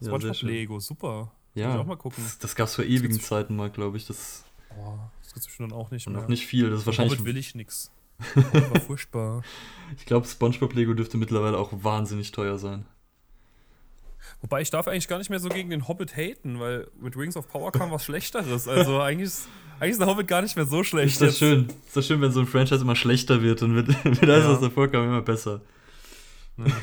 [0.00, 0.42] Ja, SpongeBob.
[0.42, 1.30] Lego, super.
[1.54, 2.24] Ja, Muss ich auch mal gucken.
[2.24, 4.06] Das, das gab es vor ewigen Zeiten mal, glaube ich.
[4.06, 4.44] Das
[4.78, 6.22] Oh, das gibt's bestimmt dann auch nicht und mehr.
[6.22, 6.70] auch nicht viel.
[6.70, 7.18] Das ist wahrscheinlich.
[7.18, 7.90] Hobbit will ich nix.
[8.34, 9.42] War furchtbar.
[9.96, 12.86] Ich glaube, SpongeBob Lego dürfte mittlerweile auch wahnsinnig teuer sein.
[14.40, 17.36] Wobei ich darf eigentlich gar nicht mehr so gegen den Hobbit haten, weil mit Rings
[17.36, 18.68] of Power kam was Schlechteres.
[18.68, 21.12] Also eigentlich ist, eigentlich ist der Hobbit gar nicht mehr so schlecht.
[21.12, 21.38] Ist das jetzt.
[21.38, 21.68] schön?
[21.86, 24.52] Ist das schön, wenn so ein Franchise immer schlechter wird und wird, wird alles, Ja.
[24.52, 25.60] was davor kam, immer besser.
[26.56, 26.64] Ja.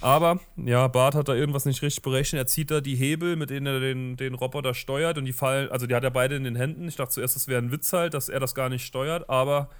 [0.00, 2.38] Aber, ja, Bart hat da irgendwas nicht richtig berechnet.
[2.42, 5.70] Er zieht da die Hebel, mit denen er den, den Roboter steuert und die fallen,
[5.70, 6.88] also die hat er beide in den Händen.
[6.88, 9.70] Ich dachte zuerst, das wäre ein Witz halt, dass er das gar nicht steuert, aber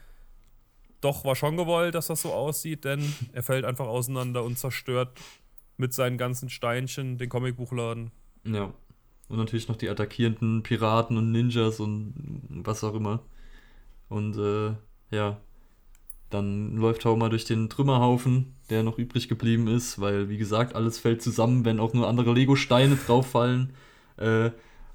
[1.02, 5.10] doch war schon gewollt, dass das so aussieht, denn er fällt einfach auseinander und zerstört
[5.76, 8.10] mit seinen ganzen Steinchen den Comicbuchladen.
[8.44, 8.72] Ja.
[9.28, 13.22] Und natürlich noch die attackierenden Piraten und Ninjas und was auch immer.
[14.08, 14.74] Und äh,
[15.10, 15.40] ja,
[16.30, 20.98] dann läuft Homer durch den Trümmerhaufen, der noch übrig geblieben ist, weil, wie gesagt, alles
[20.98, 23.72] fällt zusammen, wenn auch nur andere Lego-Steine drauf fallen.
[24.16, 24.52] Äh,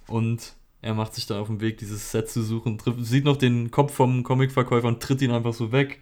[0.07, 3.35] und er macht sich dann auf den Weg, dieses Set zu suchen, trifft, sieht noch
[3.35, 5.99] den Kopf vom Comicverkäufer und tritt ihn einfach so weg.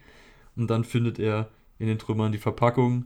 [0.55, 1.49] Und dann findet er
[1.79, 3.05] in den Trümmern die Verpackung.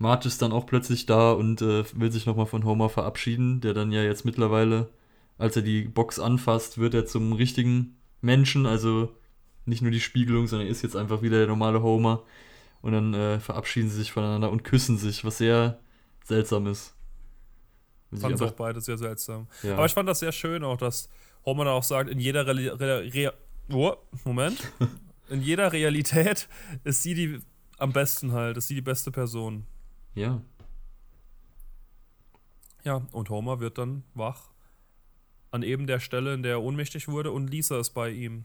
[0.00, 3.74] Marge ist dann auch plötzlich da und äh, will sich nochmal von Homer verabschieden, der
[3.74, 4.88] dann ja jetzt mittlerweile,
[5.36, 9.14] als er die Box anfasst, wird er zum richtigen Menschen, also
[9.66, 12.22] nicht nur die Spiegelung, sondern er ist jetzt einfach wieder der normale Homer.
[12.80, 15.78] Und dann äh, verabschieden sie sich voneinander und küssen sich, was sehr
[16.24, 16.94] seltsam ist.
[18.10, 19.48] Sie Fand es auch beide sehr seltsam.
[19.62, 19.74] ja.
[19.74, 21.10] Aber ich fand das sehr schön auch, dass
[21.44, 23.34] Homer da auch sagt, in jeder Reali Re Re
[23.70, 24.58] oh, Moment.
[25.28, 26.48] in jeder Realität
[26.84, 27.38] ist sie die
[27.76, 29.66] am besten halt, ist sie die beste Person.
[30.14, 30.40] Ja,
[32.84, 34.50] Ja, und Homer wird dann wach
[35.50, 38.44] an eben der Stelle, in der er ohnmächtig wurde und Lisa ist bei ihm.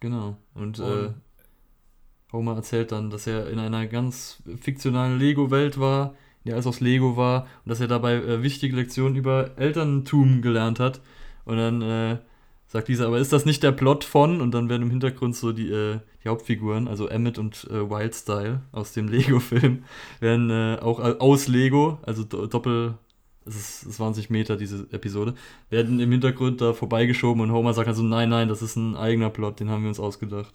[0.00, 0.36] genau.
[0.54, 1.14] Und, äh, Und-
[2.32, 6.80] Homer erzählt dann, dass er in einer ganz fiktionalen Lego-Welt war, in der alles aus
[6.80, 11.00] Lego war und dass er dabei äh, wichtige Lektionen über Elterntum gelernt hat.
[11.44, 12.18] Und dann äh,
[12.70, 14.40] sagt Lisa, aber ist das nicht der Plot von?
[14.40, 18.62] Und dann werden im Hintergrund so die, äh, die Hauptfiguren, also Emmett und äh, Wildstyle
[18.70, 19.84] aus dem Lego-Film,
[20.20, 22.94] werden äh, auch äh, aus Lego, also do doppel,
[23.44, 25.34] es ist, waren sich Meter, diese Episode,
[25.68, 29.30] werden im Hintergrund da vorbeigeschoben und Homer sagt also, nein, nein, das ist ein eigener
[29.30, 30.54] Plot, den haben wir uns ausgedacht.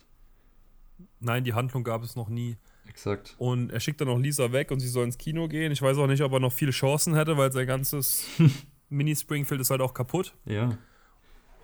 [1.20, 2.56] Nein, die Handlung gab es noch nie.
[2.88, 3.36] Exakt.
[3.40, 5.74] Und er schickt dann noch Lisa weg und sie soll ins Kino gehen.
[5.74, 8.26] Ich weiß auch nicht, ob er noch viele Chancen hätte, weil sein ganzes
[8.90, 10.34] Mini-Springfield ist halt auch kaputt.
[10.46, 10.78] Ja.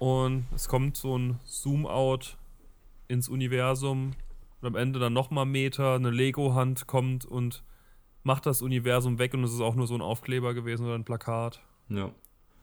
[0.02, 2.36] Und es kommt so ein Zoom-out
[3.08, 4.14] ins Universum
[4.60, 7.64] und am Ende dann nochmal Meter, eine Lego-Hand kommt und
[8.24, 11.04] macht das Universum weg und es ist auch nur so ein Aufkleber gewesen oder ein
[11.04, 11.62] Plakat.
[11.89, 12.10] Ja.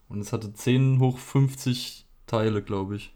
[0.08, 3.14] Und es hatte 10 hoch 50 Teile, glaube ich.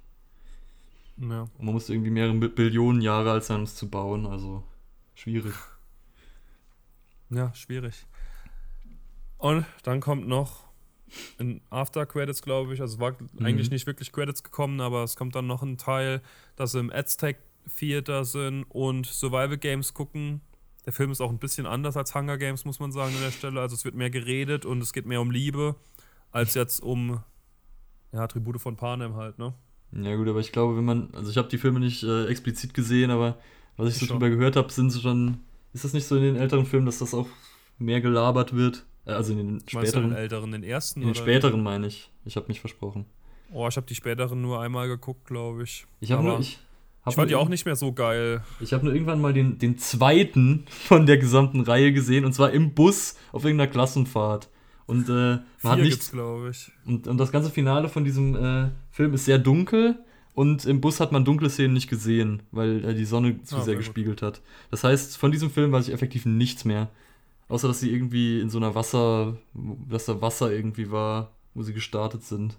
[1.16, 1.40] Ja.
[1.58, 4.26] Und man musste irgendwie mehrere Bi- Billionen Jahre alt sein, um es zu bauen.
[4.26, 4.62] Also
[5.16, 5.54] schwierig.
[7.30, 8.06] ja, schwierig.
[9.38, 10.61] Und dann kommt noch
[11.38, 15.16] in After Credits, glaube ich, also es war eigentlich nicht wirklich Credits gekommen, aber es
[15.16, 16.22] kommt dann noch ein Teil,
[16.56, 17.38] dass sie im Aztec
[17.78, 20.40] Theater sind und Survival Games gucken.
[20.84, 23.30] Der Film ist auch ein bisschen anders als Hunger Games, muss man sagen, an der
[23.30, 23.60] Stelle.
[23.60, 25.76] Also es wird mehr geredet und es geht mehr um Liebe,
[26.32, 27.20] als jetzt um
[28.12, 29.54] ja, Tribute von Panem halt, ne?
[29.92, 32.72] Ja gut, aber ich glaube, wenn man, also ich habe die Filme nicht äh, explizit
[32.74, 33.38] gesehen, aber
[33.76, 34.18] was ich so schon.
[34.18, 35.40] drüber gehört habe, sind schon,
[35.72, 37.28] ist das nicht so in den älteren Filmen, dass das auch
[37.78, 38.84] mehr gelabert wird?
[39.06, 41.00] Äh, also in den du den späteren, älteren, den ersten?
[41.02, 42.10] in den späteren meine ich.
[42.24, 43.04] Ich habe mich versprochen.
[43.52, 45.86] Oh, ich habe die späteren nur einmal geguckt, glaube ich.
[46.00, 46.58] Ich habe nur, ich,
[47.04, 48.42] hab Ich fand die auch nicht mehr so geil.
[48.60, 52.52] Ich habe nur irgendwann mal den, den zweiten von der gesamten Reihe gesehen und zwar
[52.52, 54.48] im Bus auf irgendeiner Klassenfahrt.
[54.86, 55.90] Und äh, man hat Vier nicht.
[55.92, 56.70] gibt's, glaube ich.
[56.86, 59.96] Und, und das ganze Finale von diesem äh, Film ist sehr dunkel
[60.34, 63.58] und im Bus hat man dunkle Szenen nicht gesehen, weil äh, die Sonne zu Ah,
[63.58, 63.84] sehr sehr gut.
[63.84, 64.40] gespiegelt hat.
[64.70, 66.88] Das heißt, von diesem Film weiß ich effektiv nichts mehr.
[67.52, 69.36] Außer, dass sie irgendwie in so einer Wasser,
[69.88, 72.56] dass da Wasser irgendwie war, wo sie gestartet sind.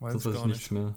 [0.00, 0.72] Weiß Sonst ich weiß ich nichts nicht.
[0.72, 0.94] mehr.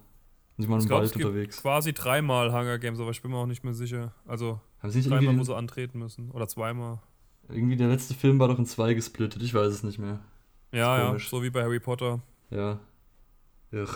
[0.57, 1.61] Sind sie mal im glaube, Wald es gibt unterwegs.
[1.61, 4.15] quasi dreimal Hunger Games, aber ich bin mir auch nicht mehr sicher.
[4.25, 6.31] Also Haben sie nicht dreimal, wo sie antreten müssen.
[6.31, 6.99] Oder zweimal.
[7.49, 10.19] irgendwie der letzte Film war doch in zwei gesplittet, ich weiß es nicht mehr.
[10.71, 11.29] Ja, ja, komisch.
[11.29, 12.21] so wie bei Harry Potter.
[12.49, 12.79] Ja.
[13.71, 13.89] Irr.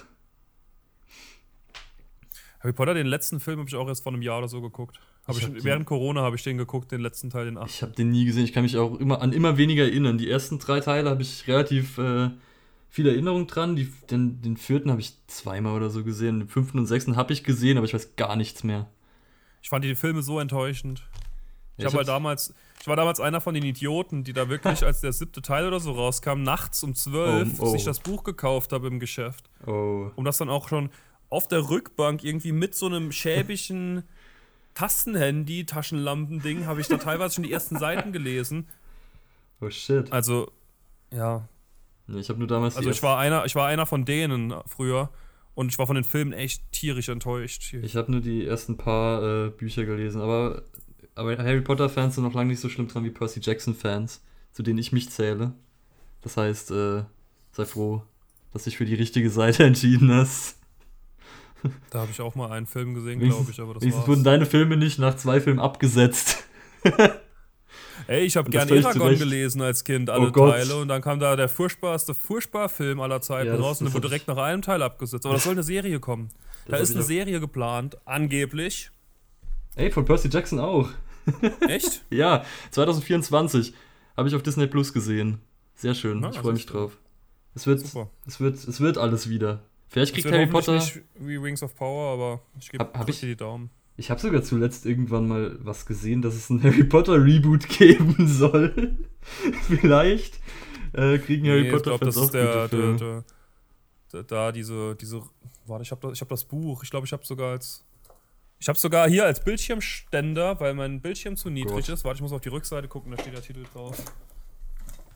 [2.59, 4.99] Harry Potter, den letzten Film habe ich auch erst vor einem Jahr oder so geguckt.
[5.27, 7.57] Hab Ich ich hab den- während Corona habe ich den geguckt, den letzten Teil, den
[7.57, 7.69] achten.
[7.69, 8.43] Ich habe den nie gesehen.
[8.43, 10.17] Ich kann mich auch immer an immer weniger erinnern.
[10.17, 12.29] Die ersten drei Teile habe ich relativ äh,
[12.89, 13.75] viel Erinnerung dran.
[13.75, 16.39] Die, den, den vierten habe ich zweimal oder so gesehen.
[16.39, 18.87] Den fünften und sechsten habe ich gesehen, aber ich weiß gar nichts mehr.
[19.63, 21.03] Ich fand die Filme so enttäuschend.
[21.77, 24.83] Ich, Ja, hab halt damals, ich war damals einer von den Idioten, die da wirklich,
[24.85, 27.71] als der siebte Teil oder so rauskam, nachts um zwölf Oh, oh.
[27.71, 29.49] sich das Buch gekauft habe im Geschäft.
[29.65, 30.11] Oh.
[30.15, 30.91] Um das dann auch schon
[31.29, 34.03] auf der Rückbank irgendwie mit so einem schäbigen
[34.75, 38.67] Tastenhandy, Taschenlampending, habe ich da teilweise schon die ersten Seiten gelesen.
[39.61, 40.11] Oh shit.
[40.11, 40.51] Also,
[41.11, 41.47] ja.
[42.07, 45.09] Nee, ich habe nur damals Also ich war einer, ich war einer von denen früher
[45.55, 47.73] und ich war von den Filmen echt tierisch enttäuscht.
[47.73, 50.63] Ich habe nur die ersten paar äh, Bücher gelesen, aber,
[51.15, 54.21] aber Harry Potter-Fans sind noch lange nicht so schlimm dran wie Percy Jackson-Fans,
[54.51, 55.53] zu denen ich mich zähle.
[56.21, 57.03] Das heißt, äh,
[57.53, 58.03] sei froh,
[58.51, 60.57] dass du dich für die richtige Seite entschieden hast.
[61.89, 64.07] Da habe ich auch mal einen Film gesehen, glaube ich, aber das war's.
[64.07, 66.43] wurden deine Filme nicht nach zwei Filmen abgesetzt.
[68.07, 70.31] Ey, ich habe Und das gern völlig zu Eragon gelesen als Kind, alle Oh.
[70.49, 70.75] Teile.
[70.77, 74.27] Und dann kam da der furchtbarste Furchtbar-Film aller Zeiten Ja, raus und der wurde direkt
[74.27, 75.25] nach einem Teil abgesetzt.
[75.25, 76.29] Aber das soll eine Serie kommen.
[76.67, 78.91] Da ist eine Serie geplant, angeblich.
[79.75, 80.89] Ey, von Percy Jackson auch.
[81.67, 82.03] Echt?
[82.11, 83.73] Ja, 2024
[84.15, 85.39] habe ich auf Disney Plus gesehen.
[85.75, 86.97] Sehr schön, Na, ich freue mich drauf.
[87.55, 88.09] Es wird, Super.
[88.27, 89.63] es wird, es wird alles wieder.
[89.95, 90.73] Vielleicht Das kriegt Harry Potter.
[90.73, 93.69] nicht wie Wings of Power, aber ich gebe Hab- hab ich- die Daumen.
[93.95, 98.27] Ich habe sogar zuletzt irgendwann mal was gesehen, dass es ein Harry Potter Reboot geben
[98.27, 98.97] soll.
[99.67, 100.37] Vielleicht
[100.91, 103.23] äh, kriegen Harry Nee, ich Potter glaube, das Fans ist der, der, der,
[104.11, 105.21] der, da diese, diese,
[105.65, 106.83] warte, ich habe das, ich hab das Buch.
[106.83, 107.85] Ich glaube, ich habe sogar als,
[108.59, 111.89] ich habe sogar hier als Bildschirmständer, weil mein Bildschirm zu niedrig Gott.
[111.89, 112.03] ist.
[112.03, 113.95] Warte, ich muss auf die Rückseite gucken, da steht der Titel drauf.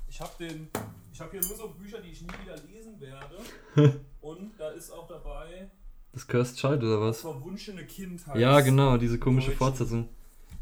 [0.09, 0.67] Ich habe den,
[1.13, 3.99] ich habe hier nur so Bücher, die ich nie wieder lesen werde.
[4.21, 5.69] Und da ist auch dabei
[6.13, 7.21] Das Cursed Child oder was?
[7.21, 8.37] verwunschene Kindheit.
[8.37, 9.51] Ja, genau, diese komische.
[9.51, 10.09] Fortsetzung.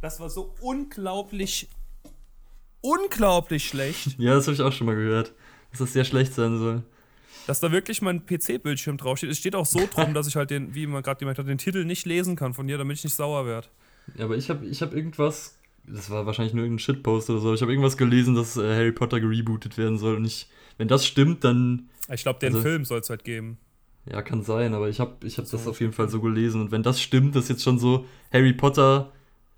[0.02, 1.70] Das war so unglaublich,
[2.82, 4.20] unglaublich schlecht.
[4.20, 5.34] Ja, das habe ich auch schon mal gehört.
[5.72, 6.84] Dass das sehr schlecht sein soll.
[7.46, 9.30] dass da wirklich mein PC-Bildschirm draufsteht.
[9.30, 11.58] Es steht auch so drum, dass ich halt den, wie man gerade gemerkt hat, den
[11.58, 13.68] Titel nicht lesen kann von dir, damit ich nicht sauer werde.
[14.16, 15.57] Ja, aber ich habe ich hab irgendwas.
[15.88, 17.54] Das war wahrscheinlich nur irgendein Shitpost oder so.
[17.54, 20.16] Ich habe irgendwas gelesen, dass äh, Harry Potter gerebootet werden soll.
[20.18, 21.90] Und ich, wenn das stimmt, dann.
[22.12, 23.58] Ich glaube, den Also- Film soll es halt geben.
[24.10, 26.62] Ja, kann sein, aber ich habe ich hab So, das auf jeden Fall so gelesen.
[26.62, 29.12] Und wenn das stimmt, dass jetzt schon so Harry Potter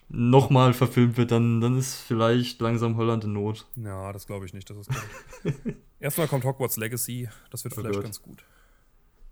[0.10, 3.68] nochmal verfilmt wird, dann, dann ist vielleicht langsam Holland in Not.
[3.76, 5.56] Ja, das glaube ich nicht, es kommt.
[6.00, 7.30] Erstmal kommt Hogwarts Legacy.
[7.52, 8.04] Das wird Oh vielleicht Gott.
[8.04, 8.44] ganz gut.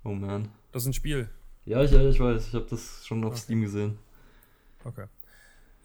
[0.04, 0.50] Oh man.
[0.72, 1.30] Das ist ein Spiel.
[1.66, 2.48] Ja, ich, ich weiß.
[2.50, 3.39] Ich habe das schon auf Okay.
[3.41, 3.98] Steam gesehen.
[4.84, 5.06] Okay.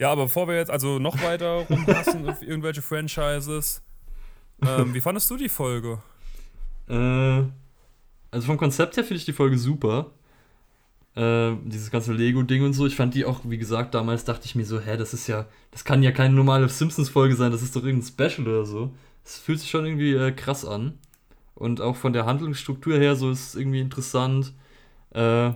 [0.03, 3.83] Ja, aber bevor wir jetzt also noch weiter rumhassen auf irgendwelche Franchises,
[4.61, 6.03] ähm, wie fandest du die Folge?
[6.89, 7.45] Äh,
[8.33, 10.11] also vom Konzept her finde ich die Folge super.
[11.15, 12.85] Äh, dieses ganze Lego-Ding und so.
[12.85, 15.47] Ich fand die auch, wie gesagt, damals dachte ich mir so, hä, das ist ja,
[15.71, 18.91] das kann ja keine normale Simpsons-Folge sein, das ist doch irgendein Special oder so.
[19.25, 20.99] Es fühlt sich schon irgendwie äh, krass an.
[21.55, 24.53] Und auch von der Handlungsstruktur her, so ist es irgendwie interessant.
[25.11, 25.53] Äh,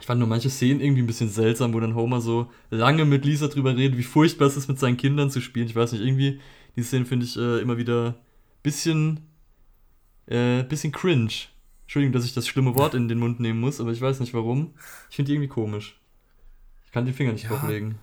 [0.00, 3.24] ich fand nur manche Szenen irgendwie ein bisschen seltsam, wo dann Homer so lange mit
[3.24, 5.66] Lisa drüber redet, wie furchtbar es ist, mit seinen Kindern zu spielen.
[5.66, 6.40] Ich weiß nicht, irgendwie,
[6.76, 8.16] die Szenen finde ich äh, immer wieder
[8.62, 9.20] bisschen,
[10.26, 11.32] äh, bisschen cringe.
[11.82, 14.34] Entschuldigung, dass ich das schlimme Wort in den Mund nehmen muss, aber ich weiß nicht
[14.34, 14.74] warum.
[15.10, 16.00] Ich finde die irgendwie komisch.
[16.86, 17.50] Ich kann den Finger nicht Ja.
[17.50, 17.96] drauflegen.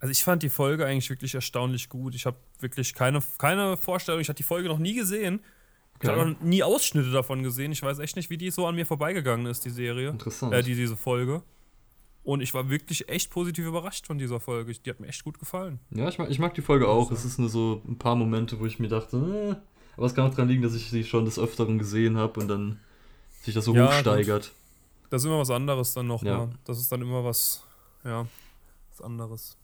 [0.00, 2.14] Also ich fand die Folge eigentlich wirklich erstaunlich gut.
[2.14, 4.20] Ich habe wirklich keine, keine Vorstellung.
[4.20, 5.40] Ich hatte die Folge noch nie gesehen.
[6.04, 7.72] Ich habe auch nie Ausschnitte davon gesehen.
[7.72, 10.10] Ich weiß echt nicht, wie die so an mir vorbeigegangen ist, die Serie.
[10.10, 10.52] Interessant.
[10.52, 11.42] Äh, die, diese Folge.
[12.22, 14.72] Und ich war wirklich echt positiv überrascht von dieser Folge.
[14.72, 15.78] Die hat mir echt gut gefallen.
[15.90, 17.10] ja, ich mag, ich mag die Folge auch.
[17.10, 20.26] Es ist nur so ein paar Momente, wo ich mir dachte, äh, aber es kann
[20.26, 22.80] auch daran liegen, dass ich sie schon des Öfteren gesehen habe und dann
[23.42, 24.52] sich das so Ja, hochsteigert.
[25.10, 26.32] Das ist immer was anderes dann nochmal.
[26.32, 26.50] Ja.
[26.64, 27.62] Das ist dann immer was,
[28.04, 28.26] ja,
[28.90, 29.56] was anderes.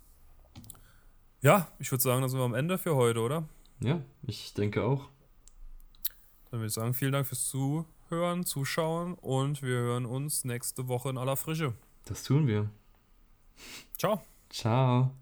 [1.41, 3.49] Ja, ich würde sagen, dann sind wir am Ende für heute, oder?
[3.81, 5.09] Ja, ich denke auch.
[6.51, 11.11] Dann würde ich sagen, vielen Dank fürs Zuhören, Zuschauen und wir hören uns nächste Woche
[11.11, 11.75] in aller Frische.
[12.07, 12.71] Das tun wir.
[13.99, 14.21] Ciao.
[14.49, 15.15] Ciao.